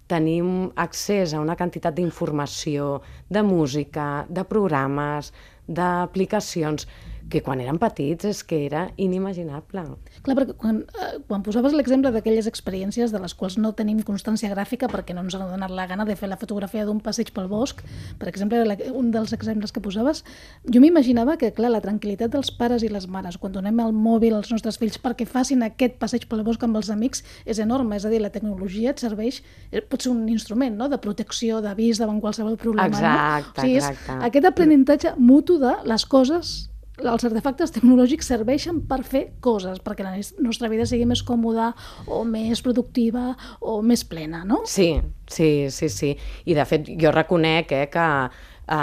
tenim 0.07 0.71
accés 0.75 1.33
a 1.33 1.41
una 1.43 1.55
quantitat 1.59 1.95
d'informació, 1.97 3.01
de 3.29 3.43
música, 3.43 4.25
de 4.29 4.43
programes, 4.47 5.33
d'aplicacions, 5.67 6.87
que 7.29 7.41
quan 7.43 7.59
eren 7.59 7.79
petits 7.79 8.27
és 8.29 8.43
que 8.47 8.61
era 8.65 8.87
inimaginable. 8.95 9.83
Clar, 10.23 10.35
perquè 10.37 10.55
quan, 10.57 10.79
eh, 10.95 11.17
quan 11.27 11.43
posaves 11.43 11.73
l'exemple 11.75 12.11
d'aquelles 12.11 12.47
experiències 12.47 13.11
de 13.11 13.19
les 13.19 13.33
quals 13.35 13.57
no 13.57 13.73
tenim 13.73 13.99
constància 14.07 14.49
gràfica 14.53 14.87
perquè 14.87 15.13
no 15.13 15.21
ens 15.25 15.35
ha 15.35 15.43
donat 15.43 15.71
la 15.71 15.87
gana 15.87 16.05
de 16.05 16.15
fer 16.15 16.29
la 16.29 16.37
fotografia 16.37 16.85
d'un 16.85 17.01
passeig 17.03 17.31
pel 17.33 17.47
bosc, 17.47 17.83
per 18.19 18.29
exemple, 18.29 18.63
un 18.93 19.11
dels 19.11 19.33
exemples 19.33 19.71
que 19.71 19.81
posaves, 19.81 20.23
jo 20.65 20.81
m'imaginava 20.81 21.37
que, 21.37 21.51
clar, 21.51 21.71
la 21.71 21.81
tranquil·litat 21.81 22.31
dels 22.31 22.51
pares 22.51 22.83
i 22.83 22.89
les 22.89 23.07
mares 23.07 23.37
quan 23.37 23.51
donem 23.51 23.79
el 23.79 23.91
mòbil 23.91 24.35
als 24.35 24.51
nostres 24.51 24.77
fills 24.77 24.97
perquè 24.97 25.27
facin 25.27 25.63
aquest 25.63 25.97
passeig 25.99 26.27
pel 26.27 26.43
bosc 26.47 26.63
amb 26.63 26.77
els 26.77 26.89
amics 26.89 27.23
és 27.45 27.59
enorme, 27.59 27.97
és 27.97 28.05
a 28.05 28.09
dir, 28.09 28.21
la 28.21 28.31
tecnologia 28.31 28.91
et 28.91 29.03
serveix, 29.03 29.43
eh, 29.71 29.81
pot 29.81 30.01
ser 30.01 30.11
un 30.11 30.27
instrument 30.29 30.77
no? 30.77 30.87
de 30.87 30.97
protecció, 30.97 31.61
d'avís 31.61 31.99
davant 31.99 32.21
qualsevol 32.21 32.57
problema. 32.57 32.87
Exacte, 32.87 33.61
no? 33.61 33.63
o 33.63 33.65
sigui, 33.65 33.77
és 33.77 33.91
exacte. 33.91 34.25
aquest 34.29 34.45
aprenentatge 34.45 35.13
mutu 35.17 35.59
de 35.59 35.75
les 35.83 36.05
coses 36.05 36.69
els 36.97 37.25
artefactes 37.27 37.73
tecnològics 37.75 38.29
serveixen 38.31 38.81
per 38.89 39.01
fer 39.05 39.23
coses, 39.43 39.79
perquè 39.85 40.05
la 40.05 40.15
nostra 40.43 40.69
vida 40.71 40.87
sigui 40.89 41.05
més 41.09 41.21
còmoda 41.25 41.71
o 42.09 42.23
més 42.25 42.63
productiva 42.65 43.35
o 43.61 43.81
més 43.85 44.03
plena, 44.07 44.43
no? 44.47 44.63
Sí, 44.65 44.95
sí, 45.29 45.69
sí, 45.73 45.89
sí. 45.93 46.13
I 46.45 46.57
de 46.57 46.65
fet 46.65 46.89
jo 46.97 47.11
reconec 47.13 47.73
eh, 47.77 47.83
que 47.93 48.07
eh, 48.27 48.79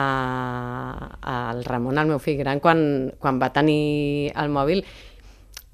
el 1.34 1.64
Ramon, 1.66 1.98
el 1.98 2.12
meu 2.12 2.22
fill 2.22 2.38
gran, 2.38 2.62
quan, 2.62 3.10
quan 3.18 3.42
va 3.42 3.50
tenir 3.54 4.30
el 4.30 4.52
mòbil, 4.54 4.84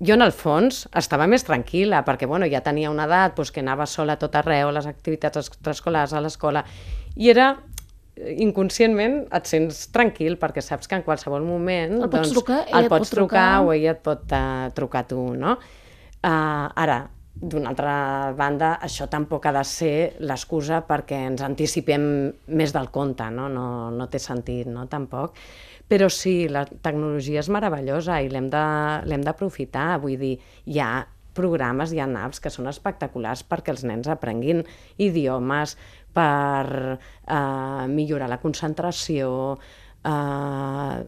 jo 0.00 0.16
en 0.16 0.24
el 0.24 0.32
fons 0.32 0.86
estava 0.96 1.26
més 1.28 1.44
tranquil·la 1.44 2.00
perquè 2.06 2.24
bueno, 2.28 2.48
ja 2.48 2.62
tenia 2.64 2.92
una 2.92 3.04
edat 3.04 3.36
doncs, 3.36 3.52
que 3.52 3.60
anava 3.60 3.84
sola 3.84 4.16
a 4.16 4.20
tot 4.20 4.38
arreu, 4.40 4.70
a 4.70 4.78
les 4.78 4.88
activitats 4.88 5.42
extraescolars, 5.44 6.16
a 6.16 6.24
l'escola, 6.24 6.64
i 7.20 7.28
era 7.28 7.52
inconscientment 8.40 9.22
et 9.36 9.48
sents 9.48 9.86
tranquil 9.94 10.36
perquè 10.40 10.62
saps 10.64 10.90
que 10.90 10.98
en 10.98 11.06
qualsevol 11.06 11.44
moment 11.46 11.96
El 11.98 12.08
pots 12.08 12.28
doncs, 12.28 12.34
trucar, 12.36 12.60
el 12.66 12.90
pots 12.90 13.08
pot 13.08 13.16
trucar, 13.18 13.46
trucar. 13.46 13.64
o 13.66 13.72
ella 13.76 13.94
et 13.94 14.02
pot 14.04 14.36
uh, 14.36 14.68
trucar 14.76 15.06
tu, 15.08 15.22
no? 15.38 15.56
Uh, 16.20 16.66
ara, 16.76 17.00
d'una 17.40 17.70
altra 17.72 17.94
banda, 18.36 18.74
això 18.84 19.06
tampoc 19.08 19.46
ha 19.48 19.54
de 19.56 19.64
ser 19.64 19.94
l'excusa 20.20 20.82
perquè 20.88 21.22
ens 21.30 21.44
anticipem 21.46 22.02
més 22.52 22.74
del 22.76 22.90
compte, 22.92 23.30
no? 23.32 23.48
No, 23.48 23.66
no 23.94 24.08
té 24.12 24.20
sentit, 24.20 24.68
no? 24.68 24.84
Tampoc. 24.90 25.38
Però 25.90 26.10
sí, 26.12 26.44
la 26.52 26.66
tecnologia 26.68 27.40
és 27.40 27.48
meravellosa 27.50 28.20
i 28.22 28.28
l'hem 28.30 28.50
d'aprofitar. 28.50 29.88
Vull 30.02 30.20
dir, 30.20 30.36
hi 30.66 30.78
ha 30.78 30.92
programes, 31.36 31.92
hi 31.92 32.00
ha 32.02 32.08
apps 32.24 32.40
que 32.42 32.52
són 32.52 32.68
espectaculars 32.70 33.44
perquè 33.46 33.74
els 33.74 33.84
nens 33.88 34.08
aprenguin 34.10 34.64
idiomes, 34.98 35.76
per 36.14 36.98
eh, 36.98 37.86
millorar 37.88 38.28
la 38.30 38.40
concentració, 38.42 39.58
eh, 40.04 41.04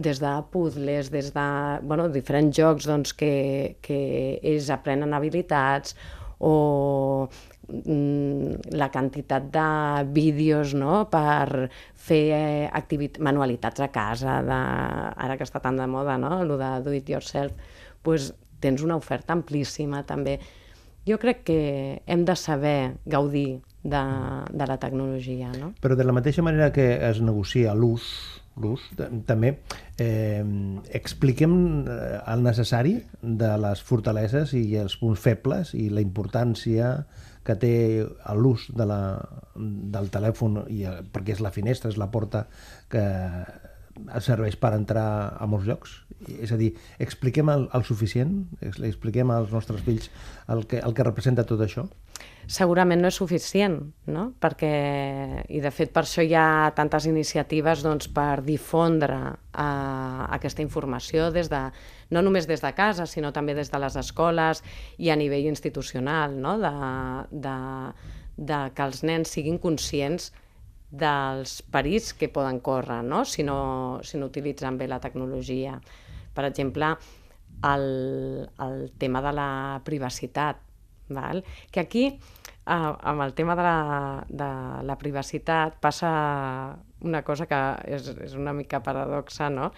des 0.00 0.20
de 0.22 0.32
puzzles, 0.50 1.10
des 1.10 1.32
de 1.34 1.46
bueno, 1.82 2.08
diferents 2.08 2.56
jocs 2.56 2.86
doncs, 2.88 3.12
que, 3.14 3.76
que 3.82 4.00
ells 4.42 4.70
aprenen 4.70 5.14
habilitats 5.14 5.96
o 6.40 7.28
mm, 7.68 8.74
la 8.80 8.88
quantitat 8.90 9.50
de 9.52 9.66
vídeos 10.14 10.74
no? 10.74 11.04
per 11.12 11.68
fer 11.94 12.22
eh, 12.36 13.10
manualitats 13.20 13.82
a 13.84 13.90
casa, 13.92 14.40
de, 14.46 14.60
ara 15.26 15.36
que 15.36 15.44
està 15.44 15.60
tan 15.60 15.76
de 15.76 15.86
moda, 15.90 16.16
no? 16.18 16.40
el 16.42 16.56
de 16.56 16.70
do 16.86 16.94
it 16.96 17.10
yourself, 17.10 17.52
pues, 18.02 18.32
tens 18.60 18.84
una 18.86 18.98
oferta 19.00 19.34
amplíssima 19.36 20.04
també. 20.08 20.38
Jo 21.08 21.16
crec 21.18 21.44
que 21.48 21.60
hem 22.06 22.24
de 22.28 22.36
saber 22.36 22.96
gaudir 23.08 23.60
de, 23.82 24.02
de 24.52 24.66
la 24.68 24.76
tecnologia, 24.78 25.50
no? 25.56 25.72
Però 25.80 25.96
de 25.96 26.04
la 26.04 26.12
mateixa 26.12 26.44
manera 26.44 26.70
que 26.72 26.92
es 27.08 27.22
negocia 27.24 27.72
l'ús, 27.74 28.04
l'ús, 28.60 28.84
també 29.26 29.54
eh, 29.96 30.44
expliquem 30.96 31.54
eh, 31.88 32.20
el 32.20 32.44
necessari 32.44 32.98
de 33.22 33.50
les 33.64 33.82
fortaleses 33.86 34.52
i 34.58 34.64
els 34.80 34.98
punts 35.00 35.20
febles 35.20 35.72
i 35.74 35.88
la 35.88 36.04
importància 36.04 36.92
que 37.46 37.56
té 37.56 37.74
l'ús 38.36 38.68
de 38.76 38.86
la, 38.86 39.00
del 39.56 40.12
telèfon, 40.12 40.64
i, 40.68 40.84
eh, 40.84 41.00
perquè 41.08 41.38
és 41.38 41.44
la 41.44 41.54
finestra, 41.54 41.90
és 41.92 41.98
la 42.00 42.10
porta 42.12 42.44
que 42.92 43.04
serveix 44.24 44.56
per 44.60 44.72
entrar 44.76 45.36
a 45.38 45.46
molts 45.50 45.66
llocs. 45.68 45.96
És 46.40 46.52
a 46.52 46.58
dir, 46.60 46.74
expliquem 47.00 47.48
el, 47.48 47.68
el 47.72 47.84
suficient, 47.88 48.34
Ex- 48.60 48.82
expliquem 48.84 49.30
als 49.32 49.52
nostres 49.54 49.80
fills 49.86 50.10
el 50.52 50.66
que, 50.68 50.78
el 50.84 50.92
que 50.94 51.06
representa 51.06 51.46
tot 51.48 51.60
això. 51.64 51.86
segurament 52.50 53.00
no 53.00 53.08
és 53.08 53.14
suficient, 53.14 53.76
no? 54.10 54.32
Perquè, 54.42 55.44
i 55.48 55.60
de 55.62 55.70
fet 55.70 55.92
per 55.94 56.02
això 56.02 56.20
hi 56.24 56.34
ha 56.34 56.72
tantes 56.76 57.06
iniciatives 57.06 57.84
doncs, 57.86 58.08
per 58.12 58.42
difondre 58.42 59.18
eh, 59.54 60.26
aquesta 60.36 60.60
informació 60.62 61.30
des 61.30 61.48
de, 61.48 61.60
no 62.10 62.22
només 62.26 62.48
des 62.50 62.60
de 62.60 62.72
casa, 62.74 63.06
sinó 63.06 63.30
també 63.32 63.54
des 63.54 63.70
de 63.70 63.78
les 63.78 63.96
escoles 63.96 64.62
i 64.98 65.10
a 65.10 65.16
nivell 65.16 65.46
institucional, 65.46 66.34
no? 66.36 66.58
de, 66.58 66.74
de, 67.30 67.56
de 68.36 68.60
que 68.74 68.82
els 68.82 69.04
nens 69.06 69.30
siguin 69.30 69.58
conscients 69.58 70.32
dels 70.90 71.60
perills 71.70 72.12
que 72.18 72.28
poden 72.28 72.58
córrer 72.60 73.02
no? 73.06 73.24
Si, 73.24 73.44
no, 73.46 74.00
si 74.02 74.18
no 74.18 74.26
utilitzen 74.26 74.78
bé 74.78 74.88
la 74.90 75.00
tecnologia. 75.00 75.78
Per 76.34 76.44
exemple, 76.46 76.94
el, 77.64 77.86
el 78.58 78.92
tema 78.98 79.22
de 79.22 79.32
la 79.36 79.50
privacitat, 79.84 80.60
val? 81.08 81.44
que 81.70 81.80
aquí, 81.80 82.04
eh, 82.08 82.18
amb 82.66 83.22
el 83.22 83.34
tema 83.34 83.56
de 83.56 83.62
la, 83.62 84.24
de 84.28 84.50
la 84.86 84.98
privacitat, 84.98 85.78
passa 85.80 86.10
una 87.00 87.22
cosa 87.22 87.46
que 87.46 87.60
és, 87.86 88.12
és 88.26 88.36
una 88.36 88.52
mica 88.52 88.82
paradoxa, 88.82 89.50
no? 89.50 89.70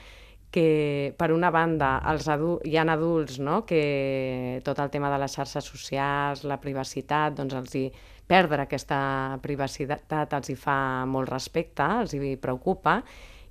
que 0.52 1.14
per 1.16 1.30
una 1.32 1.48
banda 1.48 1.94
els 2.10 2.26
adu 2.28 2.58
hi 2.68 2.74
ha 2.76 2.84
adults 2.92 3.38
no? 3.40 3.62
que 3.64 4.60
tot 4.66 4.78
el 4.84 4.90
tema 4.92 5.08
de 5.08 5.18
les 5.22 5.32
xarxes 5.32 5.64
socials, 5.64 6.44
la 6.44 6.60
privacitat, 6.60 7.32
doncs 7.38 7.56
els 7.56 7.76
hi 7.78 7.86
perdre 8.32 8.64
aquesta 8.64 9.02
privacitat 9.44 10.32
els 10.38 10.52
hi 10.52 10.56
fa 10.56 11.04
molt 11.08 11.28
respecte, 11.28 11.84
els 12.00 12.16
hi 12.16 12.34
preocupa, 12.40 13.00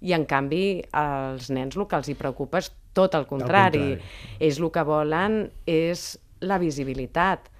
i 0.01 0.15
en 0.17 0.25
canvi 0.25 0.81
als 0.97 1.51
nens 1.53 1.77
el 1.77 1.85
que 1.85 1.99
els 1.99 2.09
hi 2.09 2.17
preocupa 2.17 2.61
és 2.63 2.71
tot 2.97 3.13
el 3.15 3.27
contrari. 3.29 3.79
contrari. 3.79 4.37
Ells 4.41 4.59
el 4.59 4.71
que 4.73 4.85
volen 4.87 5.41
és 5.69 6.05
la 6.41 6.57
visibilitat, 6.61 7.51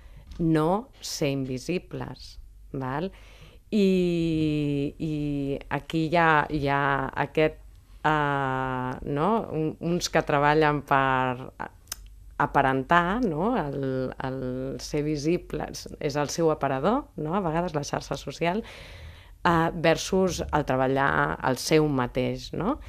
no 0.41 0.89
ser 0.99 1.29
invisibles. 1.35 2.39
Val? 2.73 3.11
I, 3.71 3.85
I 4.97 5.13
aquí 5.77 6.07
hi 6.09 6.17
ha, 6.17 6.31
hi 6.49 6.65
ha 6.71 6.81
aquest, 7.23 7.59
uh, 8.07 8.97
no? 9.05 9.29
Un, 9.55 9.75
uns 9.91 10.09
que 10.09 10.23
treballen 10.27 10.81
per 10.87 11.51
aparentar, 12.41 13.21
no? 13.25 13.53
el, 13.59 13.85
el 14.25 14.41
ser 14.81 15.03
visible 15.05 15.69
és 15.99 16.17
el 16.17 16.33
seu 16.33 16.51
aparador, 16.53 17.05
no? 17.15 17.35
a 17.37 17.43
vegades 17.45 17.75
la 17.77 17.85
xarxa 17.87 18.17
social, 18.19 18.63
uh, 19.45 19.69
versus 19.73 20.41
el 20.41 20.65
treballar 20.65 21.37
el 21.47 21.61
seu 21.61 21.87
mateix. 21.87 22.51
No? 22.57 22.79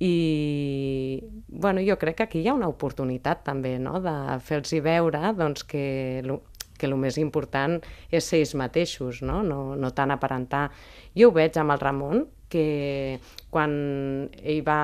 I 0.00 1.22
bueno, 1.48 1.80
jo 1.86 1.96
crec 2.00 2.18
que 2.18 2.26
aquí 2.26 2.42
hi 2.42 2.48
ha 2.50 2.56
una 2.56 2.68
oportunitat 2.68 3.44
també 3.46 3.76
no? 3.78 4.00
de 4.02 4.14
fer-los 4.42 4.74
veure 4.84 5.32
doncs, 5.38 5.62
que, 5.68 6.22
lo, 6.26 6.40
que 6.78 6.88
el 6.90 6.96
més 6.98 7.18
important 7.22 7.78
és 8.10 8.26
ser 8.26 8.42
ells 8.42 8.54
mateixos, 8.58 9.22
no? 9.22 9.42
No, 9.46 9.74
no 9.78 9.92
tant 9.94 10.12
aparentar. 10.14 10.66
Jo 11.16 11.30
ho 11.30 11.36
veig 11.36 11.56
amb 11.60 11.76
el 11.76 11.82
Ramon, 11.82 12.24
que 12.50 13.20
quan 13.50 13.72
ell 14.42 14.62
va, 14.66 14.80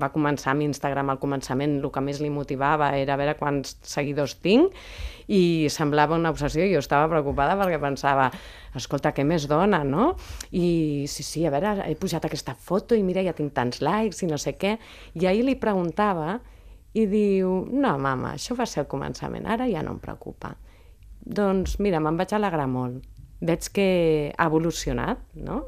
va 0.00 0.10
començar 0.14 0.52
amb 0.52 0.64
Instagram 0.66 1.12
al 1.12 1.20
començament, 1.22 1.78
el 1.80 1.90
que 1.92 2.02
més 2.04 2.20
li 2.22 2.30
motivava 2.32 2.92
era 2.98 3.16
veure 3.20 3.36
quants 3.38 3.76
seguidors 3.86 4.36
tinc 4.44 4.74
i 5.28 5.68
semblava 5.72 6.18
una 6.18 6.32
obsessió. 6.34 6.66
Jo 6.70 6.82
estava 6.82 7.08
preocupada 7.12 7.56
perquè 7.60 7.78
pensava, 7.82 8.30
escolta, 8.76 9.14
què 9.14 9.24
més 9.26 9.48
dona, 9.50 9.82
no? 9.84 10.12
I 10.52 11.06
sí, 11.10 11.26
sí, 11.26 11.44
a 11.46 11.52
veure, 11.54 11.76
he 11.88 11.94
pujat 12.00 12.26
aquesta 12.28 12.54
foto 12.54 12.98
i 12.98 13.04
mira, 13.06 13.24
ja 13.24 13.36
tinc 13.36 13.54
tants 13.56 13.82
likes 13.84 14.24
i 14.24 14.30
no 14.30 14.40
sé 14.40 14.56
què. 14.58 14.76
I 15.20 15.28
ahir 15.30 15.46
li 15.46 15.56
preguntava 15.60 16.40
i 16.94 17.06
diu, 17.10 17.64
no, 17.70 17.96
mama, 17.98 18.34
això 18.38 18.54
va 18.58 18.66
ser 18.70 18.84
el 18.84 18.90
començament, 18.90 19.48
ara 19.50 19.66
ja 19.70 19.82
no 19.82 19.96
em 19.96 20.02
preocupa. 20.02 20.54
Doncs 21.24 21.78
mira, 21.82 22.00
me'n 22.04 22.18
vaig 22.20 22.34
alegrar 22.36 22.68
molt. 22.70 23.02
Veig 23.44 23.70
que 23.74 23.88
ha 24.36 24.46
evolucionat, 24.46 25.24
no? 25.34 25.64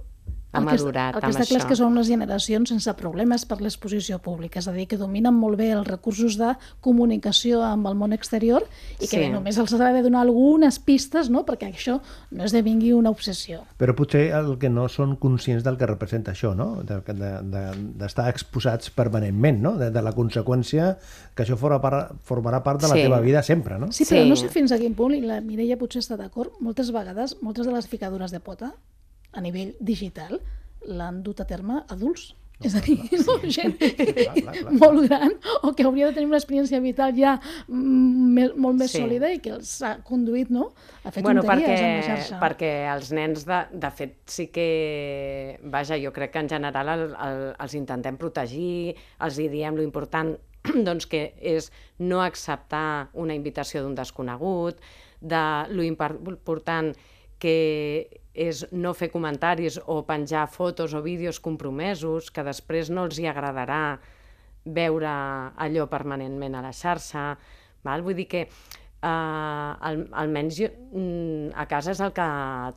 Ha 0.56 0.60
El 0.62 0.66
que, 0.66 0.72
madurat 0.76 1.14
el 1.14 1.20
que 1.20 1.26
amb 1.26 1.34
està 1.36 1.44
clar 1.46 1.58
és 1.58 1.64
això. 1.64 1.68
que 1.68 1.76
són 1.76 1.92
unes 1.92 2.08
generacions 2.08 2.68
sense 2.72 2.94
problemes 2.96 3.44
per 3.44 3.60
l'exposició 3.60 4.18
pública, 4.18 4.58
és 4.58 4.68
a 4.68 4.72
dir, 4.72 4.86
que 4.88 4.96
dominen 4.96 5.34
molt 5.34 5.58
bé 5.60 5.70
els 5.76 5.86
recursos 5.86 6.36
de 6.40 6.54
comunicació 6.80 7.62
amb 7.62 7.86
el 7.90 7.94
món 7.94 8.12
exterior 8.16 8.64
i 9.00 9.06
que 9.06 9.24
Sí. 9.26 9.28
només 9.30 9.58
els 9.58 9.72
ha 9.74 9.92
de 9.92 10.02
donar 10.02 10.22
algunes 10.22 10.78
pistes 10.78 11.28
no? 11.30 11.44
perquè 11.44 11.68
això 11.72 12.00
no 12.30 12.44
esdevingui 12.44 12.92
una 12.94 13.10
obsessió. 13.10 13.62
Però 13.78 13.94
potser 13.94 14.30
el 14.32 14.56
que 14.58 14.70
no 14.70 14.88
són 14.88 15.16
conscients 15.16 15.62
del 15.64 15.76
que 15.76 15.86
representa 15.86 16.32
això, 16.32 16.54
no? 16.56 16.82
D'estar 16.82 17.14
de, 17.14 17.30
de, 17.42 17.64
d'estar 18.00 18.28
exposats 18.30 18.90
permanentment, 18.90 19.60
no? 19.60 19.76
De, 19.76 19.90
de 19.90 20.02
la 20.02 20.12
conseqüència 20.12 20.96
que 21.34 21.42
això 21.44 21.56
forma 21.60 21.80
part, 21.80 22.12
formarà 22.24 22.62
part 22.62 22.80
de 22.80 22.88
la 22.88 22.94
Sí. 22.94 23.02
teva 23.02 23.20
vida 23.20 23.42
sempre, 23.42 23.78
no? 23.78 23.90
Sí, 23.92 24.04
però 24.04 24.22
Sí. 24.22 24.28
no 24.28 24.36
sé 24.36 24.48
fins 24.48 24.72
a 24.72 24.78
quin 24.78 24.94
punt, 24.94 25.12
i 25.14 25.20
la 25.20 25.40
Mireia 25.40 25.76
potser 25.76 26.00
està 26.00 26.16
d'acord, 26.16 26.52
moltes 26.60 26.90
vegades, 26.92 27.36
moltes 27.42 27.66
de 27.66 27.72
les 27.72 27.86
ficadures 27.86 28.30
de 28.30 28.40
pota 28.40 28.74
a 29.36 29.44
nivell 29.44 29.74
digital 29.78 30.40
l'han 30.88 31.22
dut 31.26 31.40
a 31.44 31.46
terme 31.48 31.82
adults. 31.92 32.32
És 32.64 32.72
a 32.72 32.80
dir, 32.80 32.94
no, 33.20 33.34
gent 33.52 33.74
clar, 33.76 33.90
clar, 34.32 34.52
clar. 34.56 34.70
molt 34.80 35.02
gran 35.10 35.34
o 35.68 35.74
que 35.76 35.84
hauria 35.84 36.06
de 36.08 36.14
tenir 36.16 36.30
una 36.30 36.38
experiència 36.40 36.78
vital 36.80 37.12
ja 37.12 37.34
mm, 37.68 38.30
me- 38.32 38.54
molt 38.56 38.78
més 38.80 38.94
Sí. 38.94 39.02
sòlida 39.02 39.28
i 39.34 39.42
que 39.44 39.50
els 39.52 39.74
ha 39.84 39.90
conduït 40.00 40.48
no? 40.48 40.70
a 41.04 41.12
fer 41.12 41.20
bueno, 41.26 41.42
tonteries 41.44 41.68
perquè, 41.68 41.84
amb 41.84 41.98
la 42.00 42.06
xarxa. 42.14 42.38
perquè 42.40 42.70
els 42.94 43.10
nens, 43.12 43.44
de, 43.44 43.58
de 43.84 43.90
fet, 43.98 44.14
sí 44.32 44.46
que... 44.48 45.58
Vaja, 45.68 45.98
jo 46.00 46.14
crec 46.16 46.32
que 46.32 46.38
en 46.46 46.48
general 46.48 46.88
el, 46.94 47.04
el, 47.26 47.42
els 47.60 47.74
intentem 47.76 48.16
protegir, 48.16 48.94
els 49.20 49.36
hi 49.36 49.50
diem 49.52 49.76
lo 49.76 49.84
important 49.84 50.32
doncs 50.88 51.04
que 51.12 51.26
és 51.36 51.68
no 51.98 52.22
acceptar 52.24 53.10
una 53.20 53.36
invitació 53.36 53.84
d'un 53.84 53.94
desconegut, 54.00 54.80
de 55.20 55.44
lo 55.76 55.84
important 55.84 56.94
que 57.38 58.22
és 58.36 58.66
no 58.72 58.92
fer 58.94 59.08
comentaris 59.10 59.80
o 59.86 60.02
penjar 60.06 60.46
fotos 60.52 60.94
o 60.94 61.02
vídeos 61.02 61.40
compromesos 61.40 62.30
que 62.30 62.44
després 62.46 62.92
no 62.92 63.06
els 63.08 63.18
hi 63.18 63.26
agradarà 63.30 63.98
veure 64.66 65.12
allò 65.56 65.86
permanentment 65.88 66.58
a 66.58 66.64
la 66.64 66.74
xarxa. 66.74 67.30
Val? 67.86 68.04
Vull 68.04 68.18
dir 68.18 68.26
que 68.28 68.42
eh, 68.44 69.08
al, 69.08 70.04
almenys 70.12 70.60
jo, 70.60 70.70
mm, 70.92 71.54
a 71.54 71.66
casa 71.70 71.94
és 71.94 72.02
el 72.04 72.12
que 72.16 72.28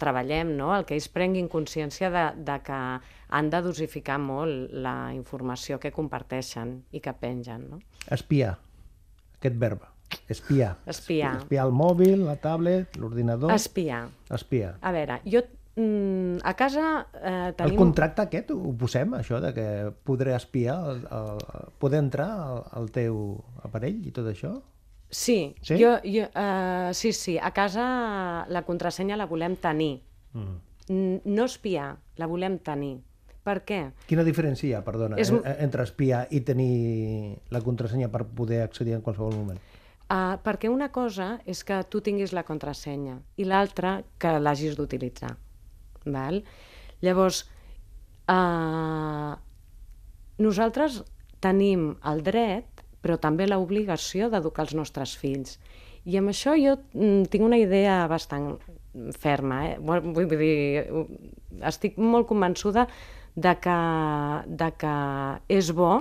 treballem, 0.02 0.56
no? 0.58 0.72
el 0.76 0.88
que 0.88 0.96
ells 0.98 1.10
prenguin 1.12 1.50
consciència 1.52 2.12
de, 2.14 2.26
de 2.46 2.58
que 2.66 2.80
han 3.30 3.54
de 3.54 3.62
dosificar 3.66 4.20
molt 4.22 4.74
la 4.74 5.14
informació 5.18 5.80
que 5.82 5.94
comparteixen 5.96 6.80
i 6.92 7.04
que 7.04 7.14
pengen. 7.14 7.70
No? 7.74 7.82
Espiar, 8.10 8.58
aquest 9.40 9.58
verb. 9.60 9.88
Espiar. 10.30 10.78
Espiar. 10.86 11.38
Espiar 11.44 11.66
el 11.68 11.72
mòbil, 11.74 12.26
la 12.26 12.36
tablet, 12.42 12.98
l'ordinador. 12.98 13.52
Espiar. 13.54 14.08
Espiar. 14.30 14.76
A 14.82 14.92
veure, 14.96 15.22
jo 15.26 15.46
Mm, 15.80 16.40
a 16.44 16.56
casa 16.60 17.08
eh, 17.24 17.46
El 17.50 17.54
tenim... 17.56 17.78
contracte 17.80 18.20
aquest 18.26 18.50
ho 18.52 18.74
posem, 18.76 19.14
això 19.16 19.38
de 19.40 19.54
que 19.56 19.66
podré 20.04 20.34
espiar, 20.36 20.76
el, 20.92 20.98
el, 21.08 21.38
poder 21.80 22.02
entrar 22.04 22.26
al, 22.28 22.64
al 22.76 22.90
teu 22.92 23.38
aparell 23.64 24.02
i 24.04 24.12
tot 24.12 24.28
això? 24.28 24.58
Sí, 25.10 25.56
Sí? 25.62 25.78
Jo, 25.80 25.94
jo, 26.04 26.26
uh, 26.36 26.92
sí, 26.94 27.14
sí. 27.14 27.38
A 27.40 27.54
casa 27.56 27.86
la 28.50 28.66
contrasenya 28.68 29.16
la 29.16 29.26
volem 29.30 29.56
tenir. 29.56 30.02
Mm. 30.34 31.22
No 31.32 31.46
espiar, 31.46 31.96
la 32.18 32.28
volem 32.28 32.60
tenir. 32.60 32.98
Per 33.46 33.62
què? 33.64 33.80
Quina 34.10 34.26
diferència 34.28 34.68
hi 34.68 34.74
ha, 34.76 34.84
perdona, 34.84 35.16
És- 35.22 35.32
és... 35.32 35.42
entre 35.64 35.84
espiar 35.88 36.26
i 36.36 36.42
tenir 36.42 37.38
la 37.56 37.62
contrasenya 37.62 38.12
per 38.12 38.26
poder 38.26 38.64
accedir 38.66 38.98
en 38.98 39.02
qualsevol 39.06 39.32
moment? 39.38 39.62
Uh, 40.10 40.40
perquè 40.42 40.72
una 40.74 40.88
cosa 40.90 41.36
és 41.46 41.60
que 41.62 41.76
tu 41.86 42.00
tinguis 42.02 42.32
la 42.34 42.42
contrasenya 42.42 43.20
i 43.38 43.46
l'altra 43.46 44.00
que 44.18 44.32
l'hagis 44.42 44.74
d'utilitzar. 44.80 45.36
Val? 46.10 46.40
Llavors, 47.06 47.44
uh, 48.26 49.36
nosaltres 50.42 51.04
tenim 51.46 51.92
el 52.10 52.24
dret, 52.26 52.82
però 53.06 53.20
també 53.22 53.46
l'obligació 53.46 54.32
d'educar 54.34 54.66
els 54.66 54.76
nostres 54.82 55.14
fills. 55.20 55.60
I 56.10 56.18
amb 56.18 56.34
això 56.34 56.56
jo 56.58 56.80
mm, 56.80 57.30
tinc 57.30 57.46
una 57.46 57.60
idea 57.62 58.02
bastant 58.10 58.56
ferma. 59.22 59.62
Eh? 59.70 59.78
Vull 59.78 60.10
vull 60.16 60.30
dir, 60.40 60.86
estic 61.70 62.02
molt 62.02 62.28
convençuda 62.28 62.88
de 63.36 63.54
que, 63.62 63.80
de 64.64 64.70
que 64.82 64.96
és 65.60 65.70
bo 65.76 65.92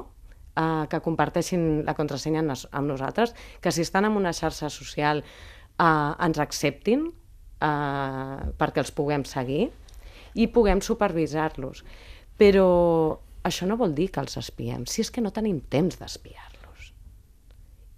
eh, 0.59 0.85
que 0.91 1.01
comparteixin 1.05 1.85
la 1.87 1.95
contrasenya 1.95 2.43
amb, 2.43 2.51
nos- 2.53 2.67
amb 2.73 2.91
nosaltres, 2.91 3.35
que 3.63 3.71
si 3.73 3.85
estan 3.87 4.05
en 4.11 4.19
una 4.19 4.35
xarxa 4.35 4.69
social 4.75 5.23
eh, 5.23 6.25
ens 6.27 6.39
acceptin 6.43 7.07
eh, 7.09 8.39
perquè 8.59 8.83
els 8.83 8.93
puguem 8.93 9.25
seguir 9.25 9.71
i 10.35 10.47
puguem 10.53 10.83
supervisar-los. 10.85 11.85
Però 12.39 12.69
això 13.49 13.67
no 13.67 13.79
vol 13.81 13.95
dir 13.97 14.11
que 14.13 14.21
els 14.21 14.37
espiem, 14.39 14.85
si 14.87 15.01
és 15.03 15.11
que 15.11 15.23
no 15.25 15.33
tenim 15.35 15.61
temps 15.71 15.97
d'espiar-los. 15.99 16.93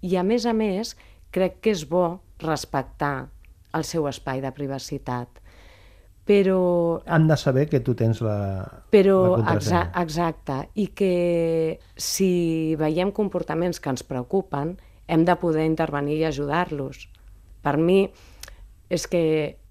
I 0.01 0.15
a 0.17 0.23
més 0.25 0.45
a 0.49 0.53
més, 0.57 0.95
crec 1.33 1.59
que 1.61 1.73
és 1.75 1.83
bo 1.89 2.21
respectar 2.41 3.29
el 3.77 3.83
seu 3.85 4.07
espai 4.09 4.41
de 4.41 4.49
privacitat. 4.51 5.40
Però 6.31 7.01
Han 7.11 7.27
de 7.27 7.35
saber 7.37 7.67
que 7.67 7.81
tu 7.83 7.95
tens 7.99 8.21
la, 8.23 8.63
però, 8.93 9.19
la 9.35 9.57
exa 9.57 9.83
contrasenya. 9.83 9.91
exacte, 10.05 10.59
i 10.79 10.87
que 10.95 11.79
si 11.99 12.31
veiem 12.79 13.11
comportaments 13.11 13.81
que 13.83 13.91
ens 13.91 14.05
preocupen, 14.07 14.77
hem 15.11 15.25
de 15.27 15.35
poder 15.35 15.65
intervenir 15.67 16.21
i 16.21 16.27
ajudar-los. 16.29 17.09
Per 17.61 17.75
mi 17.77 18.05
és 18.91 19.07
que 19.11 19.23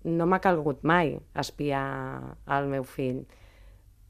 no 0.04 0.26
m'ha 0.28 0.40
calgut 0.40 0.84
mai 0.84 1.14
espiar 1.36 2.36
el 2.56 2.68
meu 2.68 2.84
fill, 2.88 3.22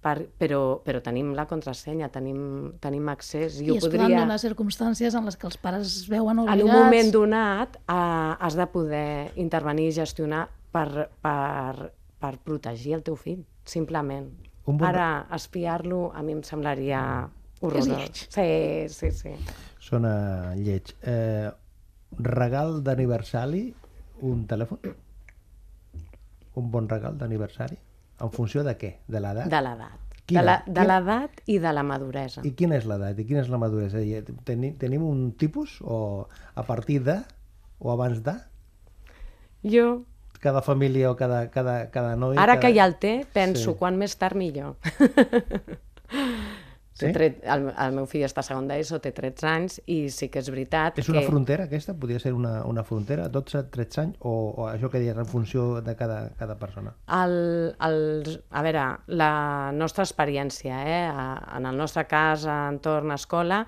per, 0.00 0.16
però, 0.40 0.80
però 0.82 1.02
tenim 1.04 1.34
la 1.36 1.44
contrasenya, 1.50 2.08
tenim, 2.10 2.72
tenim 2.80 3.08
accés. 3.12 3.60
I, 3.60 3.66
I 3.66 3.70
ho 3.74 3.78
es 3.78 3.84
poden 3.86 4.06
podria... 4.06 4.22
donar 4.24 4.38
circumstàncies 4.40 5.14
en 5.18 5.26
les 5.28 5.36
que 5.36 5.46
els 5.50 5.58
pares 5.60 5.86
es 5.86 6.08
veuen 6.08 6.38
En 6.38 6.44
obligats... 6.46 6.66
un 6.66 6.72
moment 6.72 7.10
donat 7.14 7.76
eh, 7.84 8.34
has 8.40 8.56
de 8.58 8.66
poder 8.72 9.30
intervenir 9.36 9.90
i 9.90 9.96
gestionar 10.00 10.46
per, 10.72 11.10
per, 11.20 11.90
per 12.20 12.36
protegir 12.38 12.94
el 12.98 13.02
teu 13.02 13.16
fill, 13.16 13.44
simplement. 13.64 14.28
Un 14.66 14.76
bon- 14.78 14.86
Ara, 14.88 15.26
espiar-lo 15.34 16.12
a 16.14 16.22
mi 16.22 16.32
em 16.32 16.42
semblaria 16.42 17.28
horrorós. 17.60 17.88
lleig. 17.88 18.14
Sí, 18.28 18.88
sí, 18.92 19.10
sí. 19.10 19.30
Sona 19.80 20.54
lleig. 20.54 20.94
Eh, 21.02 21.50
regal 22.18 22.82
d'aniversari, 22.84 23.74
un 24.20 24.46
telèfon? 24.46 24.78
Un 26.54 26.70
bon 26.70 26.88
regal 26.88 27.16
d'aniversari? 27.18 27.78
En 28.20 28.30
funció 28.30 28.62
de 28.66 28.76
què? 28.76 28.98
De 29.08 29.20
l'edat? 29.20 29.46
De 29.48 29.60
l'edat. 29.64 29.98
Quina? 30.26 30.40
De 30.40 30.46
la- 30.46 30.62
de 30.66 30.72
Quina? 30.80 30.84
l'edat 31.00 31.40
i 31.46 31.58
de 31.58 31.72
la 31.72 31.82
maduresa. 31.82 32.42
I 32.44 32.52
quina 32.52 32.76
és 32.76 32.84
l'edat? 32.86 33.18
I 33.18 33.24
quina 33.24 33.40
és 33.40 33.48
la 33.48 33.58
maduresa? 33.58 34.00
I 34.02 34.20
Tenim, 34.44 34.76
tenim 34.78 35.02
un 35.02 35.32
tipus? 35.32 35.78
O 35.82 36.28
a 36.54 36.62
partir 36.66 37.02
de? 37.02 37.16
O 37.78 37.90
abans 37.90 38.22
de? 38.22 38.34
Jo, 39.64 40.04
Cada 40.40 40.62
família 40.64 41.10
o 41.10 41.16
cada, 41.16 41.50
cada, 41.52 41.90
cada 41.92 42.16
noi... 42.16 42.36
ara 42.36 42.56
cada... 42.56 42.60
que 42.62 42.74
ja 42.74 42.86
el 42.88 42.96
té, 42.96 43.26
penso, 43.32 43.72
Sí. 43.74 43.78
quan 43.78 43.98
més 44.00 44.16
tard 44.16 44.36
millor. 44.40 44.76
Sí? 47.00 47.08
Tret, 47.14 47.38
el, 47.48 47.62
el 47.70 47.94
meu 47.96 48.04
fill 48.10 48.26
està 48.26 48.42
segon 48.44 48.66
d'ESO, 48.68 48.98
té 49.00 49.12
13 49.16 49.46
anys, 49.48 49.78
i 49.88 50.10
sí 50.12 50.26
que 50.28 50.42
és 50.42 50.50
veritat 50.52 50.98
És 51.00 51.08
una 51.08 51.22
que... 51.22 51.30
frontera 51.30 51.64
aquesta? 51.64 51.94
Podria 51.96 52.20
ser 52.20 52.34
una, 52.36 52.58
una 52.68 52.84
frontera? 52.84 53.28
12, 53.32 53.62
13 53.72 54.00
anys? 54.02 54.18
O, 54.20 54.34
o 54.52 54.66
això 54.68 54.90
que 54.92 55.00
deies 55.00 55.16
en 55.16 55.28
funció 55.30 55.80
de 55.86 55.94
cada, 55.96 56.18
cada 56.36 56.58
persona? 56.60 56.92
El, 57.16 57.72
el, 57.88 58.34
a 58.50 58.64
veure, 58.66 58.84
la 59.16 59.30
nostra 59.72 60.04
experiència, 60.04 60.82
eh? 60.84 61.00
en 61.56 61.70
el 61.70 61.80
nostre 61.80 62.04
cas, 62.10 62.44
entorn 62.44 63.16
escola, 63.16 63.62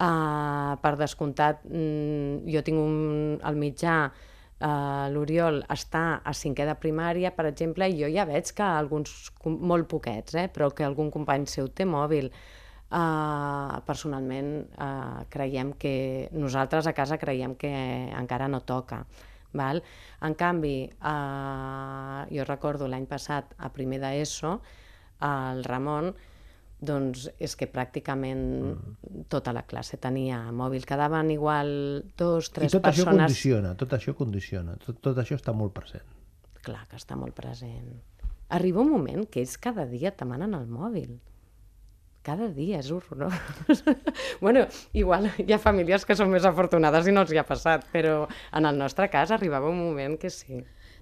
eh, 0.00 0.72
per 0.80 0.94
descomptat, 1.02 1.66
mm, 1.68 2.46
jo 2.56 2.64
tinc 2.64 2.80
un, 2.80 3.00
el 3.36 3.60
mitjà, 3.60 3.98
eh, 4.62 5.10
l'Oriol 5.12 5.62
està 5.72 6.04
a 6.24 6.32
cinquè 6.36 6.66
de 6.68 6.76
primària, 6.78 7.32
per 7.36 7.48
exemple, 7.50 7.88
i 7.90 7.98
jo 7.98 8.10
ja 8.12 8.26
veig 8.28 8.54
que 8.54 8.64
alguns, 8.66 9.32
molt 9.44 9.88
poquets, 9.90 10.38
eh? 10.38 10.48
però 10.52 10.70
que 10.70 10.86
algun 10.86 11.10
company 11.10 11.48
seu 11.50 11.68
té 11.68 11.88
mòbil. 11.88 12.32
Uh, 12.92 13.78
personalment 13.88 14.66
uh, 14.76 15.22
creiem 15.32 15.70
que 15.80 16.28
nosaltres 16.36 16.84
a 16.84 16.92
casa 16.92 17.16
creiem 17.16 17.54
que 17.56 17.70
encara 18.12 18.50
no 18.52 18.58
toca 18.68 18.98
val? 19.56 19.80
en 20.20 20.34
canvi 20.36 20.90
uh, 21.00 22.28
jo 22.28 22.44
recordo 22.44 22.90
l'any 22.92 23.06
passat 23.08 23.56
a 23.56 23.70
primer 23.72 23.96
d'ESO 24.02 24.52
el 25.24 25.64
Ramon 25.64 26.12
doncs 26.82 27.28
és 27.38 27.54
que 27.56 27.68
pràcticament 27.70 28.42
Mm. 28.66 29.24
tota 29.30 29.52
la 29.54 29.62
classe 29.62 29.96
tenia 30.02 30.40
mòbil 30.50 30.84
quedaven 30.84 31.30
igual 31.30 32.02
dos, 32.18 32.48
I 32.50 32.52
tres 32.58 32.72
tot 32.74 32.82
això 32.82 33.04
persones 33.04 33.28
condiciona, 33.30 33.74
tot 33.78 33.92
això 33.94 34.14
condiciona, 34.18 34.76
tot, 34.82 34.98
tot 35.00 35.16
això 35.22 35.38
està 35.38 35.54
molt 35.54 35.72
present. 35.72 36.02
clar 36.62 36.86
que 36.90 36.96
està 36.96 37.16
molt 37.18 37.34
present 37.34 38.00
arriba 38.48 38.80
un 38.82 38.90
moment 38.90 39.24
que 39.30 39.40
ells 39.40 39.56
cada 39.58 39.86
dia 39.86 40.10
et 40.10 40.18
demanen 40.18 40.54
el 40.54 40.66
mòbil 40.66 41.20
cada 42.22 42.46
dia, 42.54 42.78
és 42.78 42.90
horrorós. 42.94 43.34
bueno, 44.40 44.66
igual 44.92 45.26
hi 45.38 45.52
ha 45.52 45.58
famílies 45.58 46.04
que 46.06 46.14
són 46.14 46.30
més 46.30 46.44
afortunades 46.46 47.08
i 47.08 47.12
no 47.14 47.24
els 47.24 47.32
hi 47.32 47.38
ha 47.40 47.42
passat, 47.48 47.88
però 47.90 48.28
en 48.52 48.68
el 48.68 48.78
nostre 48.78 49.08
cas 49.10 49.32
arribava 49.34 49.68
un 49.72 49.80
moment 49.80 50.14
que 50.20 50.30
sí. 50.30 50.60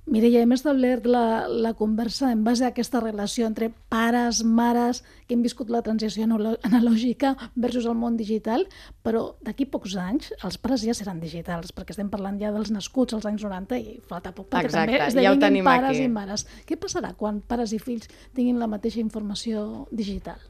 Mireia, 0.08 0.40
hem 0.42 0.52
establert 0.56 1.04
la, 1.06 1.46
la 1.46 1.74
conversa 1.78 2.30
en 2.32 2.40
base 2.42 2.64
a 2.64 2.70
aquesta 2.72 3.02
relació 3.02 3.46
entre 3.46 3.68
pares, 3.92 4.40
mares, 4.42 5.02
que 5.28 5.36
hem 5.36 5.42
viscut 5.44 5.68
la 5.70 5.82
transició 5.86 6.24
analògica 6.26 7.34
versus 7.54 7.86
el 7.86 7.94
món 8.00 8.16
digital, 8.18 8.64
però 9.04 9.36
d'aquí 9.44 9.68
pocs 9.70 9.94
anys 10.00 10.32
els 10.40 10.56
pares 10.58 10.82
ja 10.88 10.96
seran 10.96 11.20
digitals, 11.22 11.74
perquè 11.76 11.94
estem 11.94 12.10
parlant 12.10 12.40
ja 12.40 12.50
dels 12.54 12.72
nascuts 12.74 13.14
als 13.14 13.28
anys 13.28 13.44
90 13.46 13.78
i 13.78 13.98
falta 14.08 14.32
poc 14.34 14.48
perquè 14.50 14.70
Exacte, 14.70 14.96
també 14.96 14.96
ja 14.98 15.04
ho 15.04 15.12
esdevinguin 15.12 15.44
tenim 15.44 15.68
pares 15.68 15.92
aquí. 15.92 16.08
i 16.08 16.14
mares. 16.16 16.46
Què 16.66 16.80
passarà 16.80 17.12
quan 17.20 17.42
pares 17.46 17.76
i 17.76 17.78
fills 17.78 18.08
tinguin 18.34 18.58
la 18.58 18.70
mateixa 18.72 18.98
informació 19.04 19.86
digital? 19.92 20.40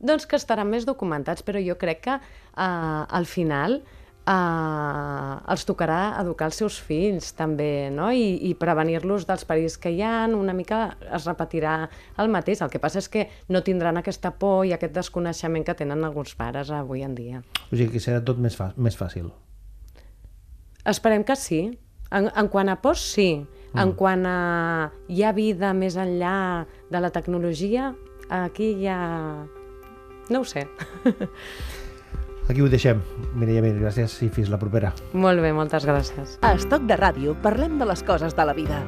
Doncs 0.00 0.26
que 0.26 0.36
estaran 0.36 0.68
més 0.68 0.84
documentats, 0.88 1.44
però 1.44 1.60
jo 1.60 1.76
crec 1.80 2.04
que 2.08 2.14
uh, 2.16 3.04
al 3.08 3.28
final 3.28 3.80
uh, 4.28 5.40
els 5.52 5.64
tocarà 5.68 6.00
educar 6.20 6.48
els 6.50 6.58
seus 6.60 6.78
fills 6.82 7.32
també, 7.38 7.90
no? 7.94 8.10
I, 8.12 8.34
i 8.50 8.54
prevenir-los 8.58 9.26
dels 9.28 9.44
perills 9.48 9.78
que 9.80 9.92
hi 9.94 10.02
ha, 10.04 10.26
una 10.36 10.54
mica 10.56 10.96
es 11.08 11.28
repetirà 11.28 11.74
el 12.20 12.32
mateix. 12.32 12.62
El 12.64 12.72
que 12.72 12.82
passa 12.82 13.00
és 13.02 13.08
que 13.12 13.28
no 13.48 13.64
tindran 13.66 14.00
aquesta 14.00 14.32
por 14.32 14.64
i 14.68 14.74
aquest 14.76 14.96
desconeixement 14.96 15.64
que 15.66 15.76
tenen 15.78 16.04
alguns 16.04 16.34
pares 16.38 16.72
avui 16.74 17.04
en 17.06 17.14
dia. 17.18 17.44
O 17.70 17.76
sigui 17.76 17.92
que 17.94 18.02
serà 18.02 18.24
tot 18.24 18.40
més, 18.42 18.58
més 18.76 18.98
fàcil. 18.98 19.30
Esperem 20.88 21.24
que 21.24 21.36
sí. 21.36 21.62
En, 22.10 22.26
en 22.26 22.48
quant 22.50 22.68
a 22.72 22.76
pors, 22.82 23.02
sí. 23.14 23.30
En 23.78 23.92
quant 23.94 24.24
a 24.26 24.38
hi 25.06 25.22
ha 25.22 25.30
vida 25.30 25.70
més 25.78 25.94
enllà 25.94 26.66
de 26.90 27.02
la 27.02 27.12
tecnologia, 27.14 27.92
aquí 28.30 28.72
ja... 28.82 28.98
No 30.30 30.42
ho 30.42 30.46
sé. 30.46 30.66
Aquí 32.50 32.62
ho 32.62 32.68
deixem. 32.68 32.98
Mireia 33.38 33.62
Mir, 33.62 33.76
gràcies 33.78 34.16
i 34.26 34.28
fins 34.34 34.50
la 34.50 34.58
propera. 34.58 34.90
Molt 35.14 35.38
bé, 35.38 35.52
moltes 35.54 35.86
gràcies. 35.86 36.34
A 36.42 36.56
Estoc 36.58 36.88
de 36.90 36.98
Ràdio 36.98 37.36
parlem 37.46 37.78
de 37.78 37.86
les 37.86 38.02
coses 38.02 38.34
de 38.34 38.48
la 38.48 38.56
vida. 38.58 38.82